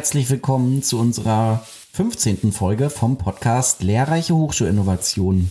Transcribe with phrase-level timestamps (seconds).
[0.00, 1.62] Herzlich willkommen zu unserer
[1.92, 2.52] 15.
[2.52, 5.50] Folge vom Podcast Lehrreiche Hochschulinnovationen.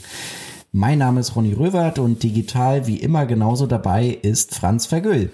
[0.72, 5.32] Mein Name ist Ronny Röwert und digital wie immer genauso dabei ist Franz Vergüll.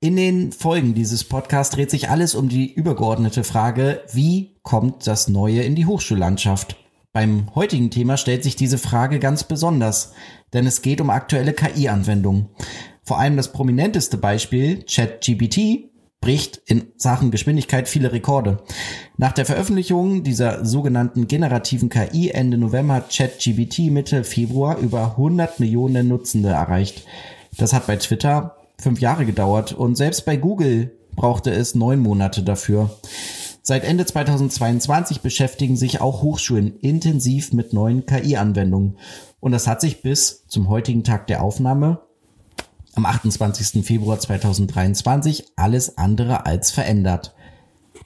[0.00, 5.28] In den Folgen dieses Podcasts dreht sich alles um die übergeordnete Frage, wie kommt das
[5.28, 6.76] Neue in die Hochschullandschaft?
[7.14, 10.12] Beim heutigen Thema stellt sich diese Frage ganz besonders,
[10.52, 12.50] denn es geht um aktuelle KI-Anwendungen.
[13.02, 15.93] Vor allem das prominenteste Beispiel, ChatGPT,
[16.24, 18.62] bricht in Sachen Geschwindigkeit viele Rekorde.
[19.18, 25.60] Nach der Veröffentlichung dieser sogenannten generativen KI Ende November hat ChatGPT Mitte Februar über 100
[25.60, 27.04] Millionen Nutzende erreicht.
[27.58, 32.42] Das hat bei Twitter fünf Jahre gedauert und selbst bei Google brauchte es neun Monate
[32.42, 32.88] dafür.
[33.60, 38.96] Seit Ende 2022 beschäftigen sich auch Hochschulen intensiv mit neuen KI-Anwendungen.
[39.40, 42.00] Und das hat sich bis zum heutigen Tag der Aufnahme
[42.94, 43.84] am 28.
[43.84, 47.34] Februar 2023 alles andere als verändert.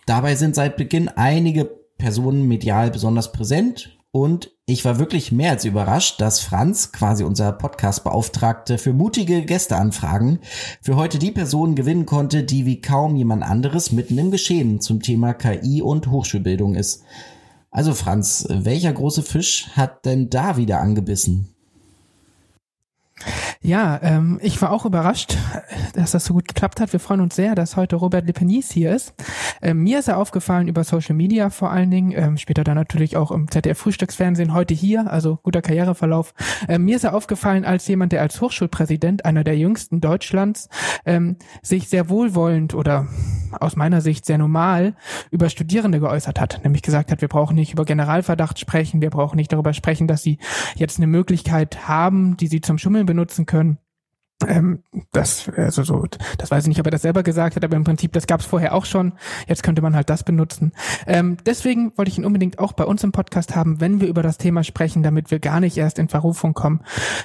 [0.06, 1.64] Dabei sind seit Beginn einige
[1.98, 7.52] Personen medial besonders präsent und ich war wirklich mehr als überrascht, dass Franz, quasi unser
[7.52, 10.40] Podcast-Beauftragte für mutige Gästeanfragen,
[10.80, 15.02] für heute die Person gewinnen konnte, die wie kaum jemand anderes mitten im Geschehen zum
[15.02, 17.02] Thema KI und Hochschulbildung ist.
[17.70, 21.54] Also Franz, welcher große Fisch hat denn da wieder angebissen?
[23.60, 25.36] Ja, ähm, ich war auch überrascht,
[25.94, 26.92] dass das so gut geklappt hat.
[26.92, 29.14] Wir freuen uns sehr, dass heute Robert Lepenis hier ist.
[29.60, 33.16] Ähm, mir ist er aufgefallen über Social Media vor allen Dingen, ähm, später dann natürlich
[33.16, 36.34] auch im ZDF-Frühstücksfernsehen, heute hier, also guter Karriereverlauf.
[36.68, 40.68] Ähm, mir ist er aufgefallen als jemand, der als Hochschulpräsident, einer der jüngsten Deutschlands,
[41.04, 43.08] ähm, sich sehr wohlwollend oder
[43.58, 44.94] aus meiner Sicht sehr normal
[45.30, 46.60] über Studierende geäußert hat.
[46.62, 50.22] Nämlich gesagt hat, wir brauchen nicht über Generalverdacht sprechen, wir brauchen nicht darüber sprechen, dass
[50.22, 50.38] sie
[50.76, 53.78] jetzt eine Möglichkeit haben, die sie zum Schummeln benutzen können.
[54.46, 56.06] Ähm, das, also so,
[56.38, 58.38] das weiß ich nicht, ob er das selber gesagt hat, aber im Prinzip, das gab
[58.38, 59.14] es vorher auch schon.
[59.48, 60.72] Jetzt könnte man halt das benutzen.
[61.08, 64.22] Ähm, deswegen wollte ich ihn unbedingt auch bei uns im Podcast haben, wenn wir über
[64.22, 66.82] das Thema sprechen, damit wir gar nicht erst in Verrufung kommen.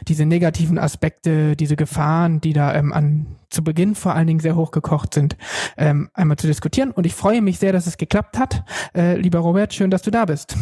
[0.07, 4.55] Diese negativen Aspekte, diese Gefahren, die da ähm, an zu Beginn vor allen Dingen sehr
[4.55, 5.37] hochgekocht sind,
[5.77, 6.89] ähm, einmal zu diskutieren.
[6.89, 8.63] Und ich freue mich sehr, dass es geklappt hat.
[8.95, 10.55] Äh, lieber Robert, schön, dass du da bist.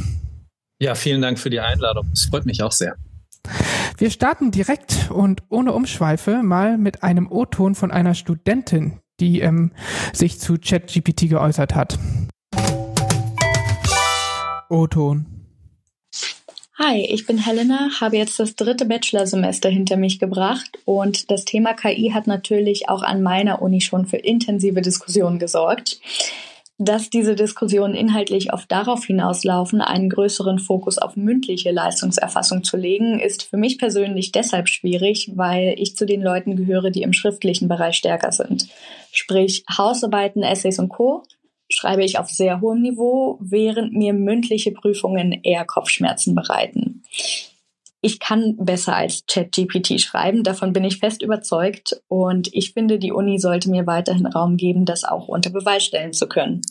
[0.80, 2.09] Ja, vielen Dank für die Einladung.
[2.12, 2.98] Es freut mich auch sehr.
[4.02, 9.74] Wir starten direkt und ohne Umschweife mal mit einem O-Ton von einer Studentin, die ähm,
[10.12, 12.00] sich zu ChatGPT geäußert hat.
[14.72, 15.28] O-Ton.
[16.80, 21.76] Hi, ich bin Helena, habe jetzt das dritte Bachelorsemester hinter mich gebracht und das Thema
[21.76, 26.00] KI hat natürlich auch an meiner Uni schon für intensive Diskussionen gesorgt
[26.84, 33.19] dass diese Diskussionen inhaltlich oft darauf hinauslaufen, einen größeren Fokus auf mündliche Leistungserfassung zu legen,
[33.19, 37.68] ist für mich persönlich deshalb schwierig, weil ich zu den Leuten gehöre, die im schriftlichen
[37.68, 38.68] Bereich stärker sind.
[39.12, 41.22] Sprich, Hausarbeiten, Essays und Co.
[41.70, 47.03] schreibe ich auf sehr hohem Niveau, während mir mündliche Prüfungen eher Kopfschmerzen bereiten
[48.02, 53.12] ich kann besser als ChatGPT schreiben, davon bin ich fest überzeugt und ich finde, die
[53.12, 56.62] Uni sollte mir weiterhin Raum geben, das auch unter Beweis stellen zu können.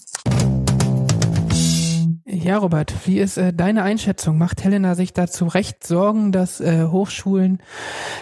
[2.27, 4.39] Ja, Robert, wie ist äh, deine Einschätzung?
[4.39, 7.61] Macht Helena sich dazu recht Sorgen, dass äh, Hochschulen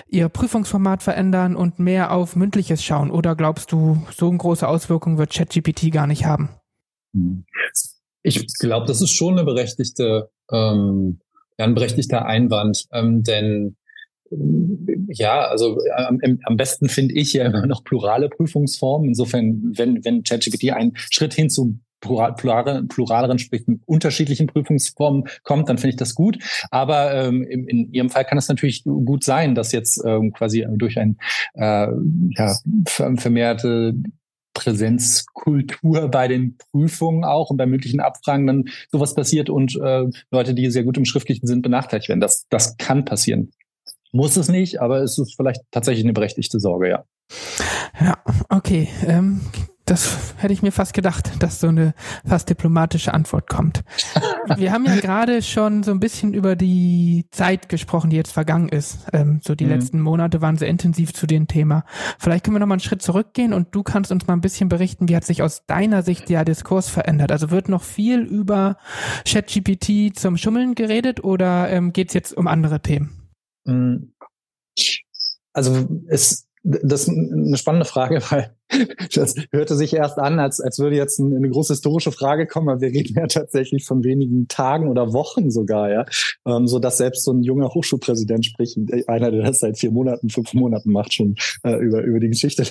[0.09, 3.11] ihr Prüfungsformat verändern und mehr auf mündliches schauen?
[3.11, 6.51] Oder glaubst du, so eine große Auswirkung wird ChatGPT gar nicht haben?
[8.23, 11.21] Ich glaube, das ist schon eine berechtigte ähm,
[11.59, 13.77] ja, ein berechtigter Einwand, ähm, denn
[15.09, 19.09] ja, also am, am besten finde ich ja immer noch plurale Prüfungsformen.
[19.09, 25.79] Insofern, wenn, wenn ChatGPT einen Schritt hin zu plural, pluraleren, sprich unterschiedlichen Prüfungsformen kommt, dann
[25.79, 26.39] finde ich das gut.
[26.71, 30.67] Aber ähm, in, in Ihrem Fall kann es natürlich gut sein, dass jetzt ähm, quasi
[30.77, 31.17] durch ein
[31.55, 31.89] äh,
[32.37, 33.95] ja, vermehrte
[34.59, 40.53] Präsenzkultur bei den Prüfungen auch und bei möglichen Abfragen dann sowas passiert und äh, Leute,
[40.53, 42.21] die sehr gut im Schriftlichen sind, benachteiligt werden.
[42.21, 43.53] Das, das kann passieren.
[44.11, 47.05] Muss es nicht, aber es ist vielleicht tatsächlich eine berechtigte Sorge, ja.
[48.01, 48.15] Ja,
[48.49, 48.89] okay.
[49.07, 49.43] Ähm,
[49.91, 51.95] das hätte ich mir fast gedacht, dass so eine
[52.27, 53.83] fast diplomatische Antwort kommt.
[54.57, 58.69] Wir haben ja gerade schon so ein bisschen über die Zeit gesprochen, die jetzt vergangen
[58.69, 59.07] ist.
[59.13, 59.71] Ähm, so die mhm.
[59.71, 61.85] letzten Monate waren sehr intensiv zu dem Thema.
[62.19, 64.69] Vielleicht können wir noch mal einen Schritt zurückgehen und du kannst uns mal ein bisschen
[64.69, 67.33] berichten, wie hat sich aus deiner Sicht der Diskurs verändert?
[67.33, 68.77] Also wird noch viel über
[69.27, 73.31] ChatGPT zum Schummeln geredet oder ähm, geht es jetzt um andere Themen?
[73.65, 74.13] Mhm.
[75.53, 78.58] Also es das ist eine spannende Frage, weil
[79.15, 82.81] Das hörte sich erst an, als, als würde jetzt eine große historische Frage kommen, aber
[82.81, 86.05] wir reden ja tatsächlich von wenigen Tagen oder Wochen sogar, ja.
[86.47, 90.29] Ähm, so dass selbst so ein junger Hochschulpräsident spricht, einer, der das seit vier Monaten,
[90.29, 92.65] fünf Monaten macht, schon äh, über, über die Geschichte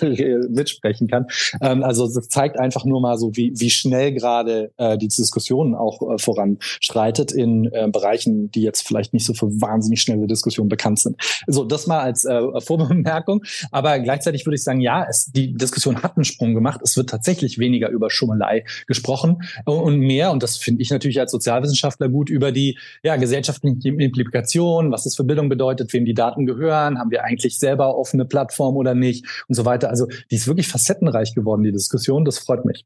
[0.50, 1.26] mitsprechen kann.
[1.62, 5.76] Ähm, also das zeigt einfach nur mal so, wie, wie schnell gerade äh, die Diskussion
[5.76, 10.70] auch äh, voranschreitet in äh, Bereichen, die jetzt vielleicht nicht so für wahnsinnig schnelle Diskussionen
[10.70, 11.18] bekannt sind.
[11.48, 13.44] So, das mal als äh, Vorbemerkung.
[13.72, 16.82] Aber gleichzeitig würde ich sagen, ja, es, die Diskussion Diskussion hat einen Sprung gemacht.
[16.84, 21.32] Es wird tatsächlich weniger über Schummelei gesprochen und mehr, und das finde ich natürlich als
[21.32, 26.46] Sozialwissenschaftler gut, über die ja, gesellschaftlichen Implikationen, was das für Bildung bedeutet, wem die Daten
[26.46, 29.90] gehören, haben wir eigentlich selber offene Plattform oder nicht und so weiter.
[29.90, 32.26] Also die ist wirklich facettenreich geworden, die Diskussion.
[32.26, 32.86] Das freut mich.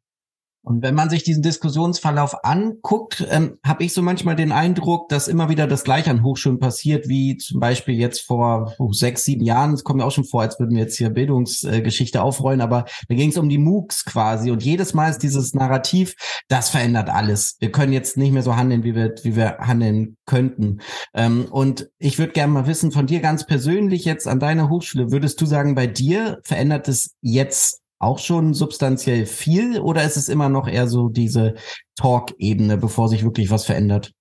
[0.63, 5.27] Und wenn man sich diesen Diskussionsverlauf anguckt, ähm, habe ich so manchmal den Eindruck, dass
[5.27, 9.43] immer wieder das Gleiche an Hochschulen passiert, wie zum Beispiel jetzt vor oh, sechs, sieben
[9.43, 9.73] Jahren.
[9.73, 12.85] Es kommt mir auch schon vor, als würden wir jetzt hier Bildungsgeschichte äh, aufrollen, aber
[13.07, 14.51] da ging es um die MOOCs quasi.
[14.51, 16.15] Und jedes Mal ist dieses Narrativ,
[16.47, 17.57] das verändert alles.
[17.59, 20.81] Wir können jetzt nicht mehr so handeln, wie wir, wie wir handeln könnten.
[21.15, 25.11] Ähm, und ich würde gerne mal wissen von dir ganz persönlich jetzt an deiner Hochschule,
[25.11, 30.29] würdest du sagen, bei dir verändert es jetzt auch schon substanziell viel oder ist es
[30.29, 31.55] immer noch eher so diese
[31.95, 34.13] Talk-Ebene, bevor sich wirklich was verändert?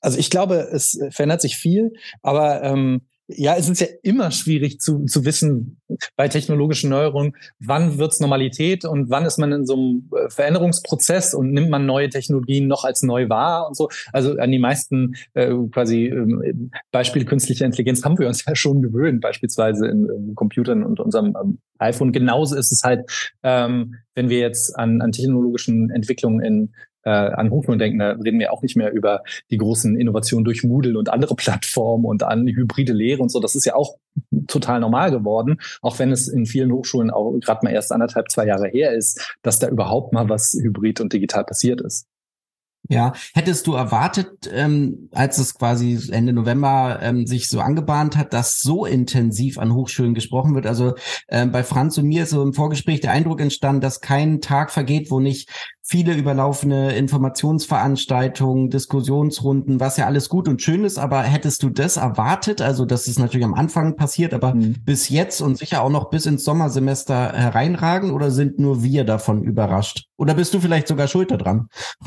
[0.00, 1.92] Also ich glaube, es verändert sich viel,
[2.22, 3.02] aber ähm,
[3.36, 5.80] ja, es ist ja immer schwierig zu, zu wissen
[6.16, 11.34] bei technologischen Neuerungen, wann wird's Normalität und wann ist man in so einem äh, Veränderungsprozess
[11.34, 13.88] und nimmt man neue Technologien noch als neu wahr und so.
[14.12, 16.54] Also an die meisten äh, quasi äh,
[16.90, 21.36] Beispiele künstlicher Intelligenz haben wir uns ja schon gewöhnt, beispielsweise in, in Computern und unserem
[21.42, 22.12] ähm, iPhone.
[22.12, 23.10] Genauso ist es halt,
[23.42, 26.72] ähm, wenn wir jetzt an, an technologischen Entwicklungen in
[27.04, 30.64] äh, an Hochschulen denken, da reden wir auch nicht mehr über die großen Innovationen durch
[30.64, 33.40] Moodle und andere Plattformen und an hybride Lehre und so.
[33.40, 33.96] Das ist ja auch
[34.46, 38.46] total normal geworden, auch wenn es in vielen Hochschulen auch gerade mal erst anderthalb, zwei
[38.46, 42.06] Jahre her ist, dass da überhaupt mal was hybrid und digital passiert ist.
[42.88, 48.32] Ja, hättest du erwartet, ähm, als es quasi Ende November ähm, sich so angebahnt hat,
[48.32, 50.66] dass so intensiv an Hochschulen gesprochen wird?
[50.66, 50.94] Also
[51.28, 54.72] ähm, bei Franz und mir ist so im Vorgespräch der Eindruck entstanden, dass kein Tag
[54.72, 55.48] vergeht, wo nicht
[55.84, 61.96] viele überlaufene Informationsveranstaltungen, Diskussionsrunden, was ja alles gut und schön ist, aber hättest du das
[61.96, 62.62] erwartet?
[62.62, 64.76] Also, das ist natürlich am Anfang passiert, aber mhm.
[64.84, 69.42] bis jetzt und sicher auch noch bis ins Sommersemester hereinragen oder sind nur wir davon
[69.42, 70.06] überrascht?
[70.16, 71.68] Oder bist du vielleicht sogar schuld daran?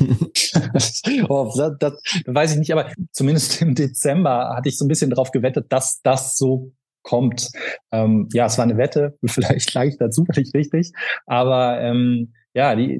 [1.28, 1.92] oh, das, das
[2.26, 6.00] weiß ich nicht, aber zumindest im Dezember hatte ich so ein bisschen darauf gewettet, dass
[6.02, 7.50] das so kommt.
[7.92, 10.92] Ähm, ja, es war eine Wette, vielleicht lag ich da zufällig richtig,
[11.26, 12.98] aber ähm, ja, die,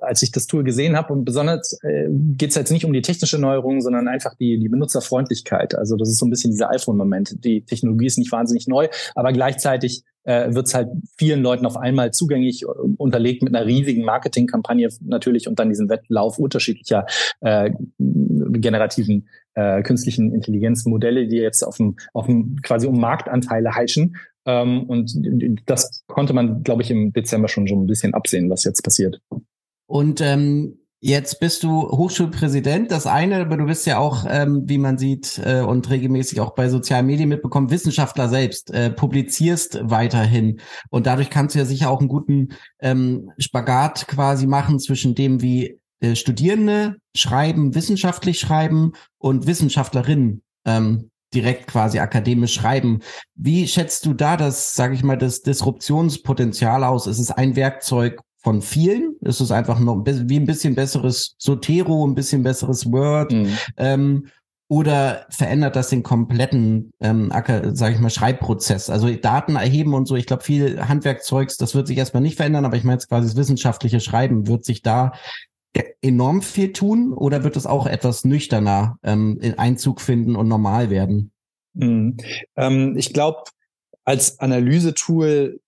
[0.00, 3.02] als ich das Tool gesehen habe und besonders äh, geht es jetzt nicht um die
[3.02, 5.74] technische Neuerung, sondern einfach die, die Benutzerfreundlichkeit.
[5.74, 7.44] Also das ist so ein bisschen dieser iPhone-Moment.
[7.44, 10.88] Die Technologie ist nicht wahnsinnig neu, aber gleichzeitig äh, wird es halt
[11.18, 12.66] vielen Leuten auf einmal zugänglich, äh,
[12.96, 17.04] unterlegt mit einer riesigen Marketingkampagne natürlich und dann diesen Wettlauf unterschiedlicher
[17.40, 24.16] äh, generativen äh, künstlichen Intelligenzmodelle, die jetzt auf dem, auf dem quasi um Marktanteile heischen.
[24.46, 25.14] Ähm, und
[25.66, 29.20] das konnte man, glaube ich, im Dezember schon so ein bisschen absehen, was jetzt passiert.
[29.86, 34.76] Und ähm, Jetzt bist du Hochschulpräsident, das eine, aber du bist ja auch, ähm, wie
[34.76, 40.60] man sieht äh, und regelmäßig auch bei sozialen Medien mitbekommen, Wissenschaftler selbst, äh, publizierst weiterhin.
[40.90, 42.48] Und dadurch kannst du ja sicher auch einen guten
[42.80, 51.09] ähm, Spagat quasi machen zwischen dem, wie äh, Studierende schreiben, wissenschaftlich schreiben und Wissenschaftlerinnen ähm,
[51.34, 53.00] direkt quasi akademisch schreiben.
[53.34, 57.06] Wie schätzt du da das, sage ich mal, das Disruptionspotenzial aus?
[57.06, 59.16] Ist es ein Werkzeug von vielen?
[59.20, 63.32] Ist es einfach noch wie ein bisschen besseres Sotero, ein bisschen besseres Word?
[63.32, 63.58] Mhm.
[63.76, 64.26] Ähm,
[64.68, 67.32] oder verändert das den kompletten, ähm,
[67.72, 68.88] sage ich mal, Schreibprozess?
[68.88, 70.14] Also Daten erheben und so.
[70.14, 73.26] Ich glaube, viel Handwerkzeugs, das wird sich erstmal nicht verändern, aber ich meine jetzt quasi
[73.26, 75.12] das wissenschaftliche Schreiben wird sich da
[76.02, 80.90] enorm viel tun oder wird es auch etwas nüchterner ähm, in Einzug finden und normal
[80.90, 81.32] werden?
[81.74, 82.16] Mhm.
[82.56, 83.44] Ähm, ich glaube,
[84.04, 85.60] als Analysetool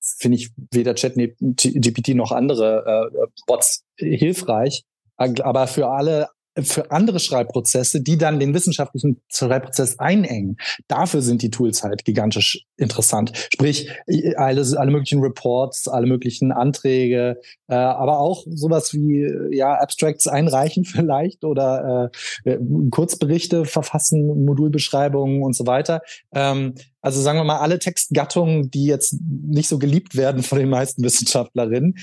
[0.00, 4.84] finde ich weder ChatGPT noch andere äh, Bots hilfreich.
[5.16, 6.28] Aber für alle
[6.62, 10.56] für andere Schreibprozesse, die dann den wissenschaftlichen Schreibprozess einengen.
[10.88, 13.32] Dafür sind die Tools halt gigantisch interessant.
[13.52, 13.90] Sprich,
[14.36, 20.84] alles, alle möglichen Reports, alle möglichen Anträge, äh, aber auch sowas wie ja Abstracts einreichen
[20.84, 22.10] vielleicht oder
[22.44, 22.58] äh,
[22.90, 26.02] Kurzberichte verfassen, Modulbeschreibungen und so weiter.
[26.34, 30.68] Ähm, also sagen wir mal, alle Textgattungen, die jetzt nicht so geliebt werden von den
[30.68, 31.94] meisten Wissenschaftlerinnen,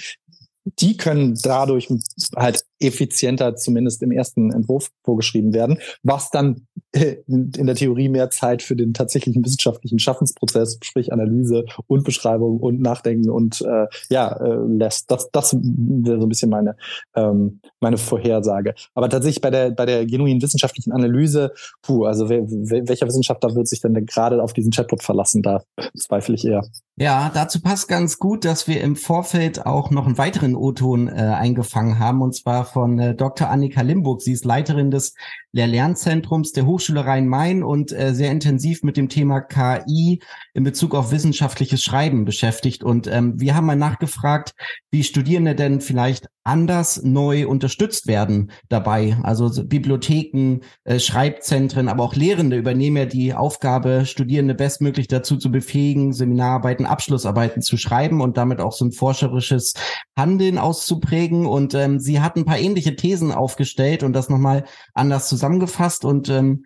[0.66, 1.90] die können dadurch
[2.36, 8.30] halt effizienter zumindest im ersten Entwurf vorgeschrieben werden, was dann äh, in der Theorie mehr
[8.32, 14.36] Zeit für den tatsächlichen wissenschaftlichen Schaffensprozess, sprich Analyse und Beschreibung und Nachdenken und äh, ja
[14.38, 15.10] äh, lässt.
[15.12, 16.76] Das, das wäre so ein bisschen meine
[17.16, 18.74] ähm, meine Vorhersage.
[18.94, 23.68] Aber tatsächlich bei der bei der genuinen wissenschaftlichen Analyse, puh, also wer, welcher Wissenschaftler wird
[23.68, 25.42] sich denn gerade auf diesen Chatbot verlassen?
[25.42, 25.64] Da
[25.98, 26.64] zweifle ich eher.
[26.98, 31.12] Ja, dazu passt ganz gut, dass wir im Vorfeld auch noch einen weiteren O-Ton äh,
[31.12, 33.50] eingefangen haben, und zwar von äh, Dr.
[33.50, 34.22] Annika Limburg.
[34.22, 35.16] Sie ist Leiterin des
[35.56, 40.20] Lehr-Lernzentrums der Hochschule Rhein-Main und äh, sehr intensiv mit dem Thema KI
[40.54, 42.84] in Bezug auf wissenschaftliches Schreiben beschäftigt.
[42.84, 44.54] Und ähm, wir haben mal nachgefragt,
[44.92, 49.18] wie Studierende denn vielleicht anders neu unterstützt werden dabei.
[49.24, 55.52] Also Bibliotheken, äh, Schreibzentren, aber auch Lehrende übernehmen ja die Aufgabe, Studierende bestmöglich dazu zu
[55.52, 59.74] befähigen, Seminararbeiten, Abschlussarbeiten zu schreiben und damit auch so ein forscherisches
[60.16, 61.48] Handeln auszuprägen.
[61.48, 66.06] Und ähm, sie hat ein paar ähnliche Thesen aufgestellt und das nochmal anders zusammengefasst.
[66.06, 66.66] Und ähm,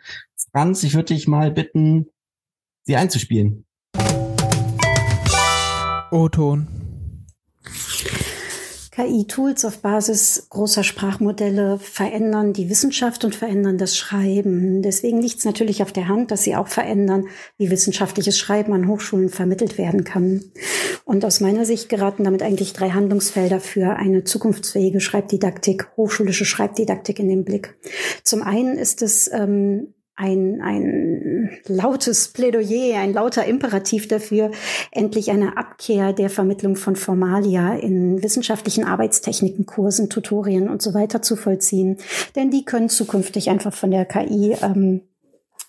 [0.52, 2.08] Franz, ich würde dich mal bitten,
[2.84, 3.66] sie einzuspielen.
[6.12, 6.68] O-Ton.
[9.00, 14.82] KI-Tools auf Basis großer Sprachmodelle verändern die Wissenschaft und verändern das Schreiben.
[14.82, 17.28] Deswegen liegt es natürlich auf der Hand, dass sie auch verändern,
[17.58, 20.52] wie wissenschaftliches Schreiben an Hochschulen vermittelt werden kann.
[21.06, 27.20] Und aus meiner Sicht geraten damit eigentlich drei Handlungsfelder für eine zukunftsfähige Schreibdidaktik, hochschulische Schreibdidaktik
[27.20, 27.78] in den Blick.
[28.26, 34.52] Zum einen ist es ähm, ein, ein lautes Plädoyer, ein lauter Imperativ dafür,
[34.92, 41.22] endlich eine Abkehr der Vermittlung von Formalia in wissenschaftlichen Arbeitstechniken, Kursen, Tutorien und so weiter
[41.22, 41.98] zu vollziehen.
[42.36, 45.02] Denn die können zukünftig einfach von der KI ähm,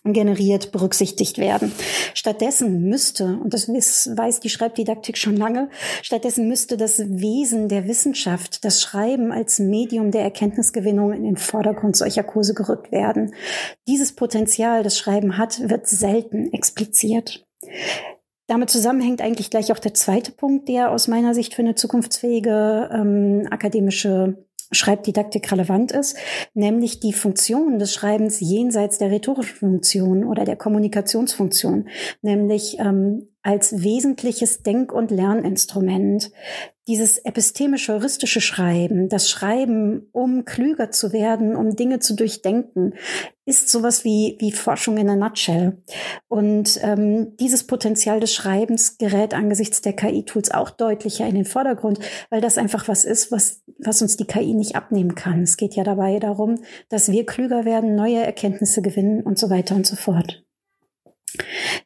[0.05, 1.73] generiert berücksichtigt werden.
[2.15, 5.69] Stattdessen müsste, und das weiß die Schreibdidaktik schon lange,
[6.03, 11.97] stattdessen müsste das Wesen der Wissenschaft, das Schreiben als Medium der Erkenntnisgewinnung in den Vordergrund
[11.97, 13.35] solcher Kurse gerückt werden.
[13.87, 17.47] Dieses Potenzial, das Schreiben hat, wird selten expliziert.
[18.47, 22.91] Damit zusammenhängt eigentlich gleich auch der zweite Punkt, der aus meiner Sicht für eine zukunftsfähige
[22.93, 26.17] ähm, akademische Schreibdidaktik relevant ist,
[26.55, 31.89] nämlich die Funktion des Schreibens jenseits der rhetorischen Funktion oder der Kommunikationsfunktion,
[32.23, 36.31] nämlich ähm, als wesentliches Denk- und Lerninstrument.
[36.87, 42.95] Dieses epistemisch-heuristische Schreiben, das Schreiben, um klüger zu werden, um Dinge zu durchdenken,
[43.47, 45.83] ist sowas wie, wie Forschung in a nutshell.
[46.29, 52.01] Und ähm, dieses Potenzial des Schreibens gerät angesichts der KI-Tools auch deutlicher in den Vordergrund,
[52.29, 55.43] weil das einfach was ist, was, was uns die KI nicht abnehmen kann.
[55.43, 56.57] Es geht ja dabei darum,
[56.89, 60.45] dass wir klüger werden, neue Erkenntnisse gewinnen und so weiter und so fort.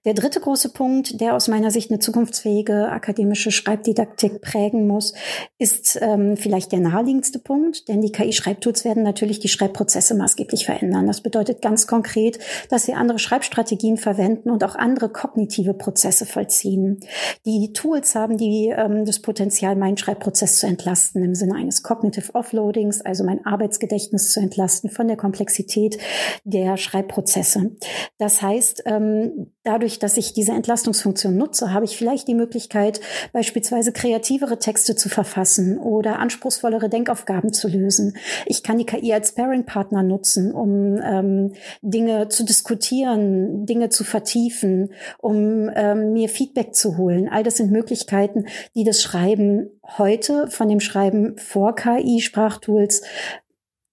[0.05, 5.15] Der dritte große Punkt, der aus meiner Sicht eine zukunftsfähige akademische Schreibdidaktik prägen muss,
[5.59, 11.07] ist ähm, vielleicht der naheliegendste Punkt, denn die KI-Schreibtools werden natürlich die Schreibprozesse maßgeblich verändern.
[11.07, 12.39] Das bedeutet ganz konkret,
[12.71, 17.01] dass wir andere Schreibstrategien verwenden und auch andere kognitive Prozesse vollziehen.
[17.47, 22.35] Die Tools haben die, ähm, das Potenzial, meinen Schreibprozess zu entlasten im Sinne eines Cognitive
[22.35, 25.99] Offloadings, also mein Arbeitsgedächtnis zu entlasten von der Komplexität
[26.45, 27.73] der Schreibprozesse.
[28.19, 33.01] Das heißt, ähm, dadurch, dass ich diese Entlastungsfunktion nutze, habe ich vielleicht die Möglichkeit,
[33.33, 38.17] beispielsweise kreativere Texte zu verfassen oder anspruchsvollere Denkaufgaben zu lösen.
[38.47, 44.93] Ich kann die KI als Pairing-Partner nutzen, um ähm, Dinge zu diskutieren, Dinge zu vertiefen,
[45.19, 47.29] um ähm, mir Feedback zu holen.
[47.29, 53.03] All das sind Möglichkeiten, die das Schreiben heute von dem Schreiben vor KI-Sprachtools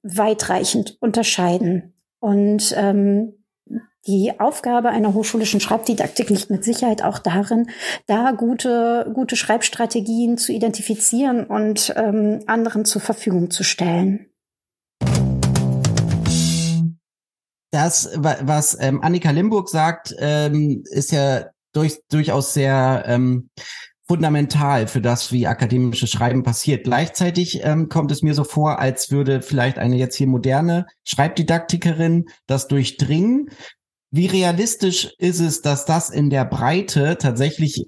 [0.03, 1.93] weitreichend unterscheiden.
[2.19, 3.33] Und ähm,
[4.07, 7.69] die Aufgabe einer hochschulischen Schreibdidaktik liegt mit Sicherheit auch darin,
[8.07, 14.27] da gute, gute Schreibstrategien zu identifizieren und ähm, anderen zur Verfügung zu stellen.
[17.73, 23.49] Das, was ähm, Annika Limburg sagt, ähm, ist ja durch, durchaus sehr ähm,
[24.07, 26.83] fundamental für das, wie akademisches Schreiben passiert.
[26.83, 32.25] Gleichzeitig ähm, kommt es mir so vor, als würde vielleicht eine jetzt hier moderne Schreibdidaktikerin
[32.45, 33.49] das durchdringen,
[34.11, 37.85] wie realistisch ist es, dass das in der Breite tatsächlich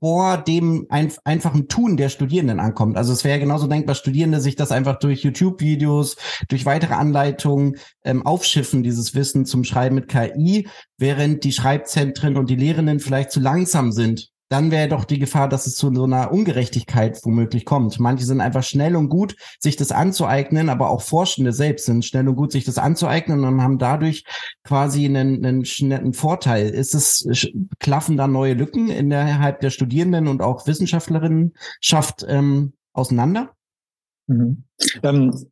[0.00, 2.96] vor dem ein, einfachen Tun der Studierenden ankommt.
[2.96, 6.16] Also es wäre genauso denkbar, Studierende sich das einfach durch YouTube-Videos,
[6.48, 12.48] durch weitere Anleitungen ähm, aufschiffen, dieses Wissen zum Schreiben mit KI, während die Schreibzentren und
[12.48, 16.04] die Lehrenden vielleicht zu langsam sind dann wäre doch die Gefahr, dass es zu so
[16.04, 17.98] einer Ungerechtigkeit womöglich kommt.
[18.00, 22.28] Manche sind einfach schnell und gut, sich das anzueignen, aber auch Forschende selbst sind schnell
[22.28, 24.24] und gut, sich das anzueignen und haben dadurch
[24.64, 26.70] quasi einen, einen, einen Vorteil.
[26.70, 27.28] Ist es,
[27.78, 33.50] klaffen da neue Lücken innerhalb der Studierenden und auch Wissenschaftlerinnen schafft ähm, auseinander?
[34.26, 34.64] Mhm.
[35.02, 35.46] Ähm,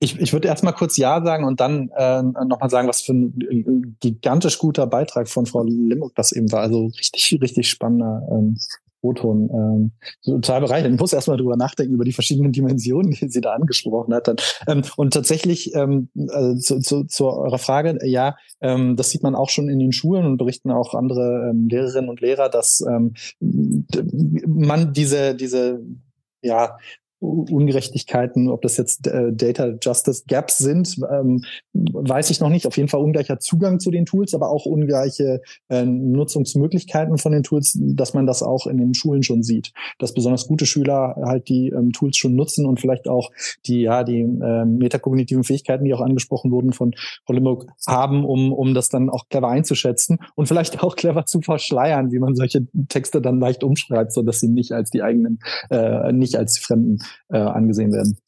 [0.00, 3.96] ich, ich würde erstmal kurz Ja sagen und dann äh, nochmal sagen, was für ein
[4.00, 6.60] gigantisch guter Beitrag von Frau Limburg das eben war.
[6.60, 8.56] Also richtig, richtig spannender ähm,
[9.00, 9.50] O-Ton.
[9.52, 9.92] Ähm,
[10.24, 10.94] total bereichernd.
[10.94, 14.28] Ich muss erstmal drüber nachdenken, über die verschiedenen Dimensionen, die sie da angesprochen hat.
[14.66, 19.34] Ähm, und tatsächlich ähm, äh, zu, zu, zu eurer Frage, ja, ähm, das sieht man
[19.34, 23.14] auch schon in den Schulen und berichten auch andere ähm, Lehrerinnen und Lehrer, dass ähm,
[23.40, 25.80] man diese, diese
[26.42, 26.76] ja,
[27.20, 32.66] Ungerechtigkeiten, ob das jetzt äh, Data Justice Gaps sind, ähm, weiß ich noch nicht.
[32.66, 37.42] Auf jeden Fall ungleicher Zugang zu den Tools, aber auch ungleiche äh, Nutzungsmöglichkeiten von den
[37.42, 39.72] Tools, dass man das auch in den Schulen schon sieht.
[39.98, 43.30] Dass besonders gute Schüler halt die ähm, Tools schon nutzen und vielleicht auch
[43.66, 46.94] die, ja, die äh, metakognitiven Fähigkeiten, die auch angesprochen wurden von
[47.26, 52.12] Hollenburg, haben, um, um das dann auch clever einzuschätzen und vielleicht auch clever zu verschleiern,
[52.12, 56.12] wie man solche Texte dann leicht umschreibt, so dass sie nicht als die eigenen, äh,
[56.12, 56.98] nicht als fremden
[57.28, 58.18] äh, angesehen werden.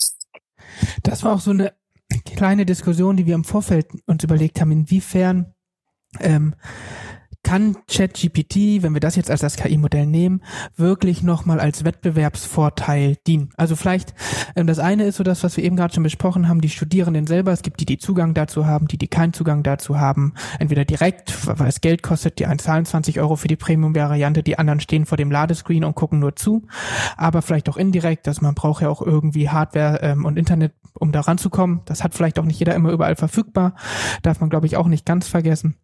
[1.02, 1.72] Das war auch so eine
[2.24, 5.54] kleine Diskussion, die wir im Vorfeld uns überlegt haben, inwiefern
[6.18, 6.54] ähm,
[7.42, 10.42] kann ChatGPT, wenn wir das jetzt als das KI-Modell nehmen,
[10.76, 13.50] wirklich nochmal als Wettbewerbsvorteil dienen.
[13.56, 14.14] Also vielleicht,
[14.56, 17.26] ähm, das eine ist so das, was wir eben gerade schon besprochen haben, die Studierenden
[17.26, 20.84] selber, es gibt die, die Zugang dazu haben, die, die keinen Zugang dazu haben, entweder
[20.84, 24.80] direkt, weil es Geld kostet, die einen zahlen 20 Euro für die Premium-Variante, die anderen
[24.80, 26.66] stehen vor dem Ladescreen und gucken nur zu,
[27.16, 31.12] aber vielleicht auch indirekt, dass man braucht ja auch irgendwie Hardware ähm, und Internet, um
[31.12, 31.80] da ranzukommen.
[31.86, 33.74] Das hat vielleicht auch nicht jeder immer überall verfügbar,
[34.22, 35.76] darf man glaube ich auch nicht ganz vergessen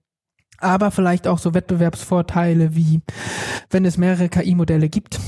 [0.58, 3.00] aber vielleicht auch so Wettbewerbsvorteile wie,
[3.70, 5.18] wenn es mehrere KI-Modelle gibt,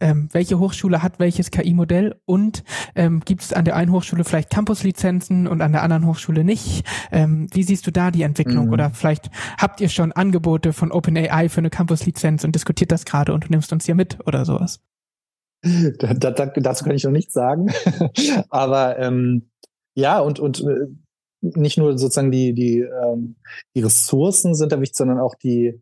[0.00, 4.50] ähm, welche Hochschule hat welches KI-Modell und ähm, gibt es an der einen Hochschule vielleicht
[4.50, 6.84] Campus-Lizenzen und an der anderen Hochschule nicht?
[7.10, 8.66] Ähm, wie siehst du da die Entwicklung?
[8.66, 8.72] Mhm.
[8.72, 13.32] Oder vielleicht habt ihr schon Angebote von OpenAI für eine Campus-Lizenz und diskutiert das gerade
[13.32, 14.80] und du nimmst uns hier mit oder sowas?
[15.62, 17.68] Da, da, dazu kann ich noch nichts sagen.
[18.50, 19.48] Aber ähm,
[19.94, 20.88] ja, und, und äh,
[21.42, 23.36] nicht nur sozusagen die, die, ähm,
[23.74, 25.80] die Ressourcen sind da wichtig, sondern auch die,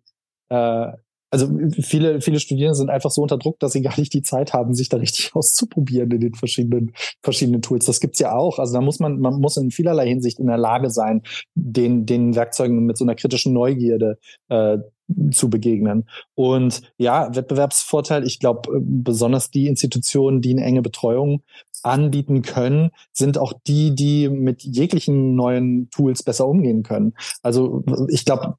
[0.48, 0.92] äh,
[1.32, 1.48] also
[1.80, 4.74] viele, viele Studierende sind einfach so unter Druck, dass sie gar nicht die Zeit haben,
[4.74, 7.86] sich da richtig auszuprobieren in den verschiedenen, verschiedenen Tools.
[7.86, 8.58] Das gibt's ja auch.
[8.58, 11.22] Also da muss man, man muss in vielerlei Hinsicht in der Lage sein,
[11.54, 14.18] den, den Werkzeugen mit so einer kritischen Neugierde
[14.48, 14.78] äh,
[15.32, 16.08] zu begegnen.
[16.34, 21.42] Und ja, Wettbewerbsvorteil, ich glaube, äh, besonders die Institutionen, die eine enge Betreuung
[21.82, 27.14] anbieten können, sind auch die, die mit jeglichen neuen Tools besser umgehen können.
[27.42, 28.56] Also ich glaube,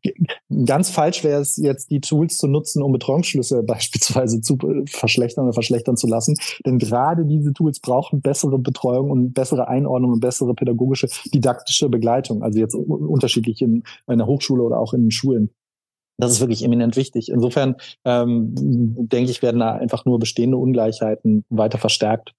[0.65, 4.57] ganz falsch wäre es jetzt, die Tools zu nutzen, um Betreuungsschlüsse beispielsweise zu
[4.87, 6.35] verschlechtern oder verschlechtern zu lassen.
[6.65, 12.43] Denn gerade diese Tools brauchen bessere Betreuung und bessere Einordnung und bessere pädagogische, didaktische Begleitung.
[12.43, 15.51] Also jetzt unterschiedlich in einer Hochschule oder auch in Schulen.
[16.21, 17.29] Das ist wirklich eminent wichtig.
[17.29, 22.33] Insofern ähm, denke ich, werden da einfach nur bestehende Ungleichheiten weiter verstärkt.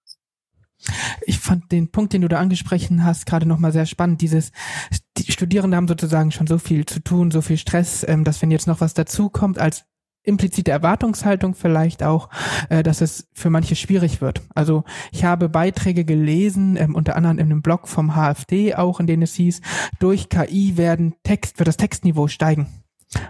[1.27, 4.21] Ich fand den Punkt, den du da angesprochen hast, gerade nochmal sehr spannend.
[4.21, 4.53] Dieses,
[5.17, 8.51] die Studierenden haben sozusagen schon so viel zu tun, so viel Stress, ähm, dass wenn
[8.51, 9.85] jetzt noch was dazukommt als
[10.25, 12.29] implizite Erwartungshaltung vielleicht auch,
[12.69, 14.43] äh, dass es für manche schwierig wird.
[14.55, 19.07] Also ich habe Beiträge gelesen, ähm, unter anderem in einem Blog vom HFD auch, in
[19.07, 19.61] denen es hieß,
[19.99, 22.69] durch KI werden Text, wird das Textniveau steigen.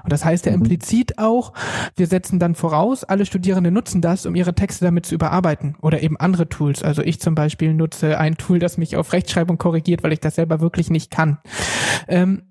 [0.03, 0.63] Und das heißt ja mhm.
[0.63, 1.53] implizit auch,
[1.97, 6.03] wir setzen dann voraus, alle Studierende nutzen das, um ihre Texte damit zu überarbeiten oder
[6.03, 6.83] eben andere Tools.
[6.83, 10.37] Also ich zum Beispiel nutze ein Tool, das mich auf Rechtschreibung korrigiert, weil ich das
[10.37, 11.39] selber wirklich nicht kann.
[12.09, 12.43] Ähm,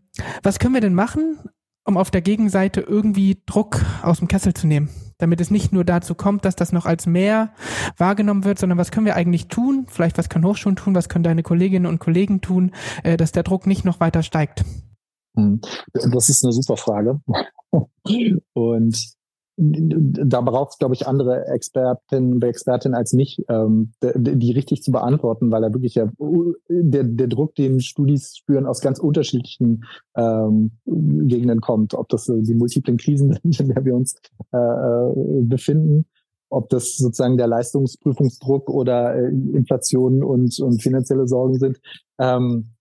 [0.44, 1.40] was können wir denn machen,
[1.86, 4.90] um auf der Gegenseite irgendwie Druck aus dem Kessel zu nehmen?
[5.18, 7.54] Damit es nicht nur dazu kommt, dass das noch als mehr
[7.96, 9.86] wahrgenommen wird, sondern was können wir eigentlich tun?
[9.88, 12.72] Vielleicht was können Hochschulen tun, was können deine Kolleginnen und Kollegen tun,
[13.04, 14.66] äh, dass der Druck nicht noch weiter steigt?
[15.36, 15.62] Hm.
[15.94, 17.22] Das ist eine super Frage.
[18.54, 19.16] Und
[19.58, 24.82] da braucht es, glaube ich, andere Expertinnen und Expertinnen als mich, ähm, die, die richtig
[24.82, 26.10] zu beantworten, weil da wirklich ja
[26.68, 29.84] der, der Druck, den Studis spüren, aus ganz unterschiedlichen
[30.16, 31.94] ähm, Gegenden kommt.
[31.94, 34.16] Ob das die multiplen Krisen sind, in der wir uns
[34.52, 36.06] äh, äh, befinden,
[36.50, 41.80] ob das sozusagen der Leistungsprüfungsdruck oder äh, Inflation und, und finanzielle Sorgen sind.
[42.20, 42.72] Ähm,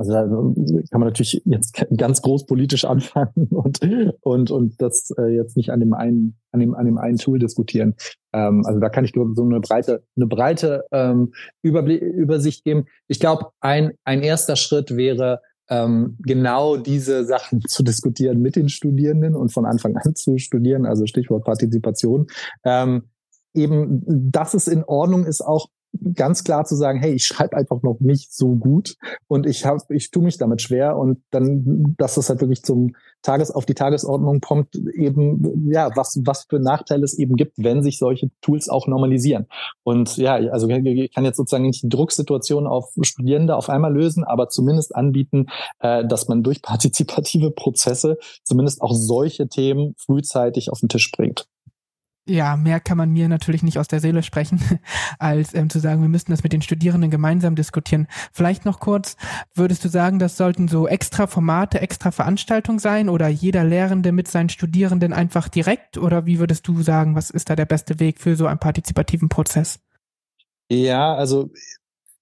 [0.00, 3.80] also da kann man natürlich jetzt ganz groß politisch anfangen und
[4.22, 7.38] und und das äh, jetzt nicht an dem einen an dem an dem einen Tool
[7.38, 7.94] diskutieren.
[8.32, 12.86] Ähm, also da kann ich so eine breite eine breite ähm, Überblick, Übersicht geben.
[13.08, 18.70] Ich glaube, ein ein erster Schritt wäre ähm, genau diese Sachen zu diskutieren mit den
[18.70, 20.86] Studierenden und von Anfang an zu studieren.
[20.86, 22.26] Also Stichwort Partizipation.
[22.64, 23.10] Ähm,
[23.52, 25.68] eben, dass es in Ordnung ist, auch
[26.14, 28.96] ganz klar zu sagen, hey, ich schreibe einfach noch nicht so gut
[29.28, 32.94] und ich habe, ich tue mich damit schwer und dann, dass das halt wirklich zum
[33.22, 37.82] Tages auf die Tagesordnung kommt, eben ja, was was für Nachteile es eben gibt, wenn
[37.82, 39.46] sich solche Tools auch normalisieren.
[39.82, 44.24] Und ja, also ich kann jetzt sozusagen nicht die Drucksituation auf Studierende auf einmal lösen,
[44.24, 45.46] aber zumindest anbieten,
[45.80, 51.46] äh, dass man durch partizipative Prozesse zumindest auch solche Themen frühzeitig auf den Tisch bringt
[52.30, 54.60] ja, mehr kann man mir natürlich nicht aus der Seele sprechen,
[55.18, 58.06] als ähm, zu sagen, wir müssten das mit den Studierenden gemeinsam diskutieren.
[58.32, 59.16] Vielleicht noch kurz,
[59.54, 64.28] würdest du sagen, das sollten so extra Formate, extra Veranstaltungen sein oder jeder Lehrende mit
[64.28, 65.98] seinen Studierenden einfach direkt?
[65.98, 69.28] Oder wie würdest du sagen, was ist da der beste Weg für so einen partizipativen
[69.28, 69.80] Prozess?
[70.70, 71.50] Ja, also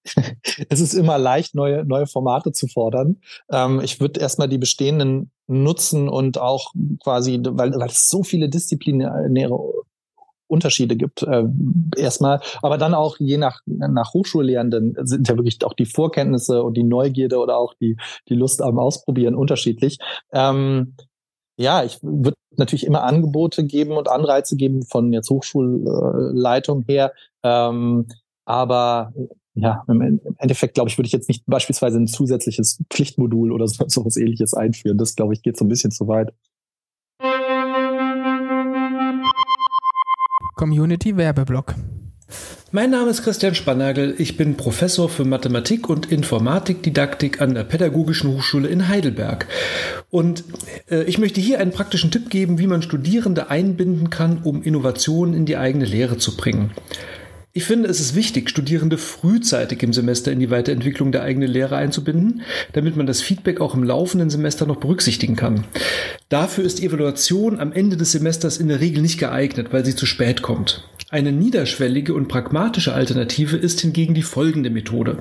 [0.69, 3.17] es ist immer leicht, neue, neue Formate zu fordern.
[3.51, 8.49] Ähm, ich würde erstmal die bestehenden nutzen und auch quasi, weil, weil es so viele
[8.49, 9.53] disziplinäre
[10.49, 11.23] Unterschiede gibt.
[11.23, 11.45] Äh,
[11.95, 16.75] erstmal, aber dann auch je nach, nach Hochschullehrenden sind ja wirklich auch die Vorkenntnisse und
[16.75, 19.99] die Neugierde oder auch die, die Lust am Ausprobieren unterschiedlich.
[20.33, 20.95] Ähm,
[21.57, 27.13] ja, ich würde natürlich immer Angebote geben und Anreize geben von jetzt Hochschulleitung her.
[27.43, 28.07] Ähm,
[28.45, 29.13] aber
[29.55, 33.83] ja, im Endeffekt, glaube ich, würde ich jetzt nicht beispielsweise ein zusätzliches Pflichtmodul oder so,
[33.87, 34.97] sowas ähnliches einführen.
[34.97, 36.33] Das, glaube ich, geht so ein bisschen zu weit.
[40.59, 41.75] Community Werbeblock.
[42.73, 44.13] Mein Name ist Christian Spannagel.
[44.17, 49.47] Ich bin Professor für Mathematik und Informatikdidaktik an der Pädagogischen Hochschule in Heidelberg.
[50.09, 50.43] Und
[50.91, 55.33] äh, ich möchte hier einen praktischen Tipp geben, wie man Studierende einbinden kann, um Innovationen
[55.33, 56.71] in die eigene Lehre zu bringen.
[57.59, 61.75] Ich finde, es ist wichtig, Studierende frühzeitig im Semester in die Weiterentwicklung der eigenen Lehre
[61.75, 62.41] einzubinden,
[62.71, 65.65] damit man das Feedback auch im laufenden Semester noch berücksichtigen kann.
[66.29, 69.93] Dafür ist die Evaluation am Ende des Semesters in der Regel nicht geeignet, weil sie
[69.93, 70.87] zu spät kommt.
[71.09, 75.17] Eine niederschwellige und pragmatische Alternative ist hingegen die folgende Methode.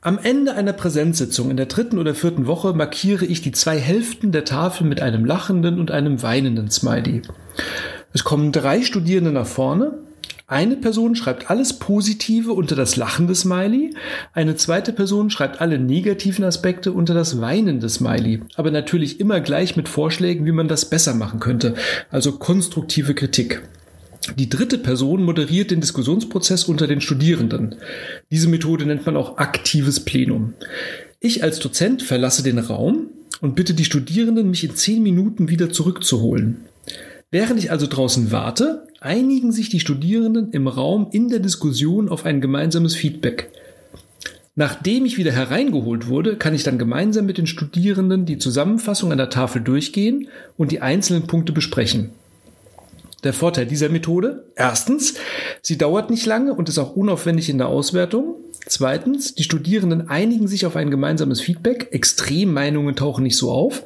[0.00, 4.32] Am Ende einer Präsenzsitzung in der dritten oder vierten Woche markiere ich die zwei Hälften
[4.32, 7.20] der Tafel mit einem lachenden und einem weinenden Smiley.
[8.14, 10.07] Es kommen drei Studierende nach vorne,
[10.50, 13.94] eine Person schreibt alles Positive unter das lachende Smiley,
[14.32, 19.76] eine zweite Person schreibt alle negativen Aspekte unter das weinende Smiley, aber natürlich immer gleich
[19.76, 21.74] mit Vorschlägen, wie man das besser machen könnte,
[22.10, 23.60] also konstruktive Kritik.
[24.38, 27.74] Die dritte Person moderiert den Diskussionsprozess unter den Studierenden.
[28.30, 30.54] Diese Methode nennt man auch aktives Plenum.
[31.20, 33.08] Ich als Dozent verlasse den Raum
[33.42, 36.64] und bitte die Studierenden, mich in zehn Minuten wieder zurückzuholen.
[37.30, 42.24] Während ich also draußen warte, einigen sich die Studierenden im Raum in der Diskussion auf
[42.24, 43.50] ein gemeinsames Feedback.
[44.56, 49.18] Nachdem ich wieder hereingeholt wurde, kann ich dann gemeinsam mit den Studierenden die Zusammenfassung an
[49.18, 52.10] der Tafel durchgehen und die einzelnen Punkte besprechen.
[53.24, 54.44] Der Vorteil dieser Methode?
[54.54, 55.14] Erstens,
[55.60, 58.36] sie dauert nicht lange und ist auch unaufwendig in der Auswertung.
[58.66, 61.88] Zweitens, die Studierenden einigen sich auf ein gemeinsames Feedback.
[61.90, 63.82] Extremmeinungen tauchen nicht so auf.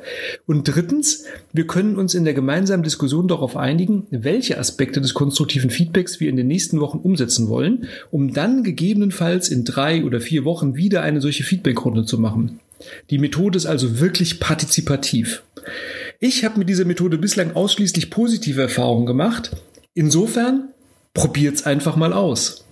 [0.47, 5.71] Und drittens, wir können uns in der gemeinsamen Diskussion darauf einigen, welche Aspekte des konstruktiven
[5.71, 10.45] Feedbacks wir in den nächsten Wochen umsetzen wollen, um dann gegebenenfalls in drei oder vier
[10.45, 12.61] Wochen wieder eine solche Feedbackrunde zu machen.
[13.11, 15.43] Die Methode ist also wirklich partizipativ.
[16.25, 19.57] Ich habe mit dieser Methode bislang ausschließlich positive Erfahrungen gemacht.
[19.93, 20.69] Insofern
[21.15, 22.65] probiert's einfach mal aus.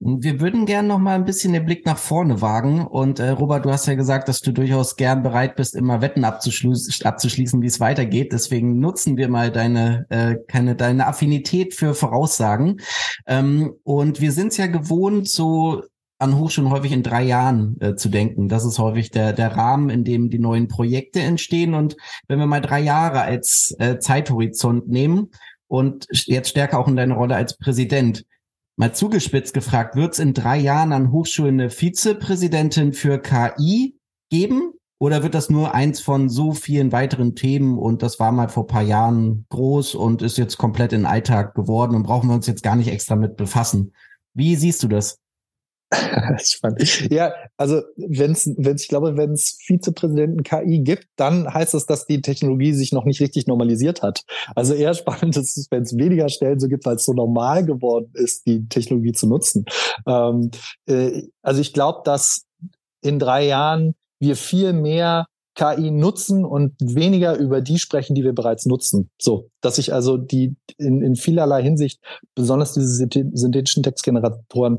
[0.00, 2.86] Wir würden gern noch mal ein bisschen den Blick nach vorne wagen.
[2.86, 6.24] Und äh, Robert, du hast ja gesagt, dass du durchaus gern bereit bist, immer Wetten
[6.24, 8.34] abzuschließen, abzuschließen wie es weitergeht.
[8.34, 12.82] Deswegen nutzen wir mal deine, äh, keine, deine Affinität für Voraussagen.
[13.26, 15.84] Ähm, und wir sind es ja gewohnt, so
[16.22, 18.48] an Hochschulen häufig in drei Jahren äh, zu denken.
[18.48, 21.74] Das ist häufig der, der Rahmen, in dem die neuen Projekte entstehen.
[21.74, 21.96] Und
[22.28, 25.30] wenn wir mal drei Jahre als äh, Zeithorizont nehmen
[25.66, 28.24] und jetzt stärker auch in deine Rolle als Präsident,
[28.76, 33.96] mal zugespitzt gefragt, wird es in drei Jahren an Hochschulen eine Vizepräsidentin für KI
[34.30, 34.72] geben?
[34.98, 38.68] Oder wird das nur eins von so vielen weiteren Themen und das war mal vor
[38.68, 42.62] paar Jahren groß und ist jetzt komplett in Alltag geworden und brauchen wir uns jetzt
[42.62, 43.92] gar nicht extra mit befassen?
[44.32, 45.18] Wie siehst du das?
[46.42, 47.10] Spannend.
[47.10, 51.86] Ja, also wenn es, wenn ich glaube, wenn es Vizepräsidenten KI gibt, dann heißt das,
[51.86, 54.22] dass die Technologie sich noch nicht richtig normalisiert hat.
[54.54, 57.64] Also eher spannend ist es, wenn es weniger Stellen so gibt, weil es so normal
[57.64, 59.64] geworden ist, die Technologie zu nutzen.
[60.06, 60.50] Ähm,
[60.86, 62.44] äh, also ich glaube, dass
[63.02, 68.32] in drei Jahren wir viel mehr KI nutzen und weniger über die sprechen, die wir
[68.32, 69.10] bereits nutzen.
[69.20, 72.00] So, dass ich also die in, in vielerlei Hinsicht,
[72.34, 74.78] besonders diese synthetischen Textgeneratoren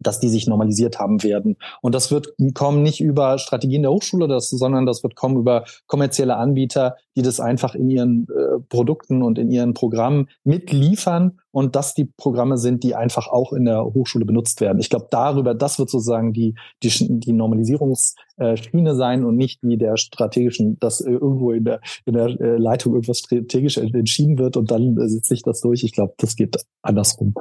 [0.00, 1.56] dass die sich normalisiert haben werden.
[1.80, 5.64] Und das wird kommen nicht über Strategien der Hochschule, das, sondern das wird kommen über
[5.86, 11.74] kommerzielle Anbieter, die das einfach in ihren äh, Produkten und in ihren Programmen mitliefern und
[11.74, 14.78] dass die Programme sind, die einfach auch in der Hochschule benutzt werden.
[14.78, 19.96] Ich glaube, darüber, das wird sozusagen die, die, die Normalisierungsschiene sein und nicht wie der
[19.96, 24.70] strategischen, dass äh, irgendwo in der, in der äh, Leitung irgendwas strategisch entschieden wird und
[24.70, 25.82] dann äh, setzt sich das durch.
[25.82, 27.34] Ich glaube, das geht andersrum.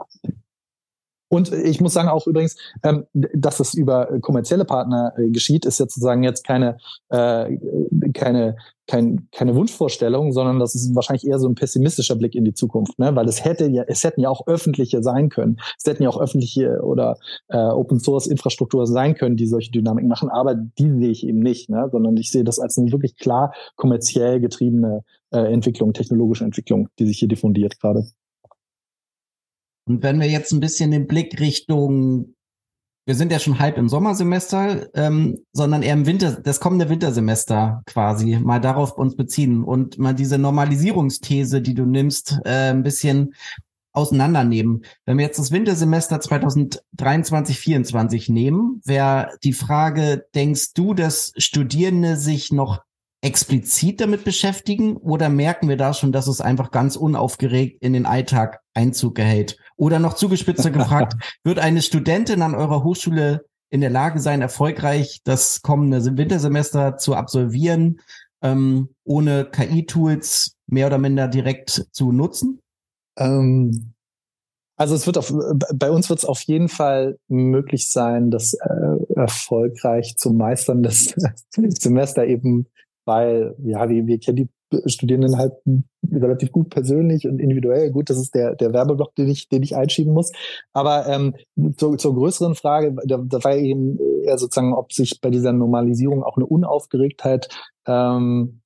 [1.30, 5.80] Und ich muss sagen auch übrigens, ähm, dass es über kommerzielle Partner äh, geschieht, ist
[5.80, 6.78] jetzt sozusagen jetzt keine
[7.10, 7.58] äh,
[8.14, 8.56] keine
[8.88, 12.98] kein, keine Wunschvorstellung, sondern das ist wahrscheinlich eher so ein pessimistischer Blick in die Zukunft,
[12.98, 13.14] ne?
[13.16, 16.20] weil es hätte ja es hätten ja auch öffentliche sein können, es hätten ja auch
[16.20, 17.18] öffentliche oder
[17.50, 21.40] äh, Open Source Infrastruktur sein können, die solche Dynamiken machen, aber die sehe ich eben
[21.40, 21.90] nicht, ne?
[21.92, 27.06] sondern ich sehe das als eine wirklich klar kommerziell getriebene äh, Entwicklung, technologische Entwicklung, die
[27.06, 28.06] sich hier diffundiert gerade.
[29.88, 32.36] Und wenn wir jetzt ein bisschen den Blick Richtung,
[33.06, 37.82] wir sind ja schon halb im Sommersemester, ähm, sondern eher im Winter, das kommende Wintersemester
[37.86, 43.34] quasi, mal darauf uns beziehen und mal diese Normalisierungsthese, die du nimmst, äh, ein bisschen
[43.94, 44.84] auseinandernehmen.
[45.06, 52.18] Wenn wir jetzt das Wintersemester 2023, 2024 nehmen, wäre die Frage, denkst du, dass Studierende
[52.18, 52.82] sich noch
[53.22, 58.06] explizit damit beschäftigen oder merken wir da schon, dass es einfach ganz unaufgeregt in den
[58.06, 59.58] Alltag Einzug erhält?
[59.78, 65.22] Oder noch zugespitzter gefragt, wird eine Studentin an eurer Hochschule in der Lage sein, erfolgreich
[65.24, 68.00] das kommende Wintersemester zu absolvieren,
[68.42, 72.60] ähm, ohne KI-Tools mehr oder minder direkt zu nutzen?
[73.18, 73.94] Ähm,
[74.78, 75.34] also es wird auf,
[75.74, 81.16] bei uns wird es auf jeden Fall möglich sein, das äh, erfolgreich zu meistern, das
[81.50, 82.68] Semester eben
[83.08, 84.50] weil ja, wir, wir kennen die
[84.86, 85.54] Studierenden halt
[86.12, 87.92] relativ gut persönlich und individuell.
[87.92, 90.32] Gut, das ist der, der Werbeblock, den ich, den ich einschieben muss.
[90.74, 91.36] Aber ähm,
[91.78, 96.24] zur, zur größeren Frage, da, da war eben eher sozusagen, ob sich bei dieser Normalisierung
[96.24, 97.48] auch eine Unaufgeregtheit
[97.86, 98.62] ähm,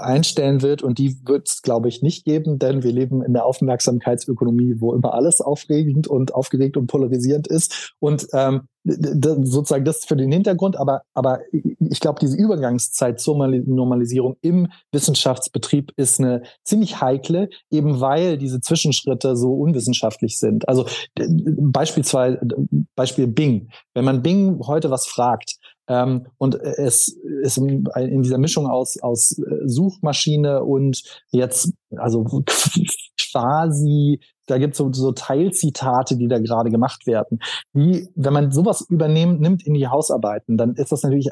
[0.00, 3.44] einstellen wird und die wird es, glaube ich, nicht geben, denn wir leben in der
[3.46, 7.94] Aufmerksamkeitsökonomie, wo immer alles aufregend und aufgeregt und polarisierend ist.
[7.98, 14.36] Und ähm, sozusagen das für den Hintergrund, aber, aber ich glaube, diese Übergangszeit zur Normalisierung
[14.42, 20.68] im Wissenschaftsbetrieb ist eine ziemlich heikle, eben weil diese Zwischenschritte so unwissenschaftlich sind.
[20.68, 22.40] Also beispielsweise
[22.94, 23.70] Beispiel Bing.
[23.94, 25.56] Wenn man Bing heute was fragt,
[25.88, 27.08] ähm, und es
[27.42, 32.24] ist in dieser Mischung aus, aus Suchmaschine und jetzt, also
[33.32, 37.40] quasi, da gibt es so, so Teilzitate, die da gerade gemacht werden.
[37.72, 41.30] Wie, wenn man sowas übernimmt, nimmt in die Hausarbeiten, dann ist das natürlich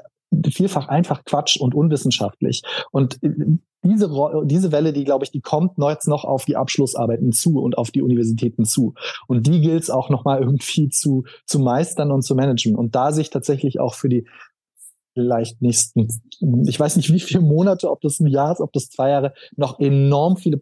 [0.50, 2.62] vielfach einfach Quatsch und unwissenschaftlich.
[2.90, 3.18] Und
[3.84, 4.10] diese,
[4.44, 7.90] diese Welle, die glaube ich, die kommt jetzt noch auf die Abschlussarbeiten zu und auf
[7.90, 8.94] die Universitäten zu.
[9.26, 12.74] Und die gilt es auch nochmal irgendwie zu, zu meistern und zu managen.
[12.74, 14.26] Und da sich tatsächlich auch für die
[15.14, 16.08] vielleicht nächsten,
[16.66, 19.32] ich weiß nicht wie viele Monate, ob das ein Jahr ist, ob das zwei Jahre,
[19.56, 20.60] noch enorm viele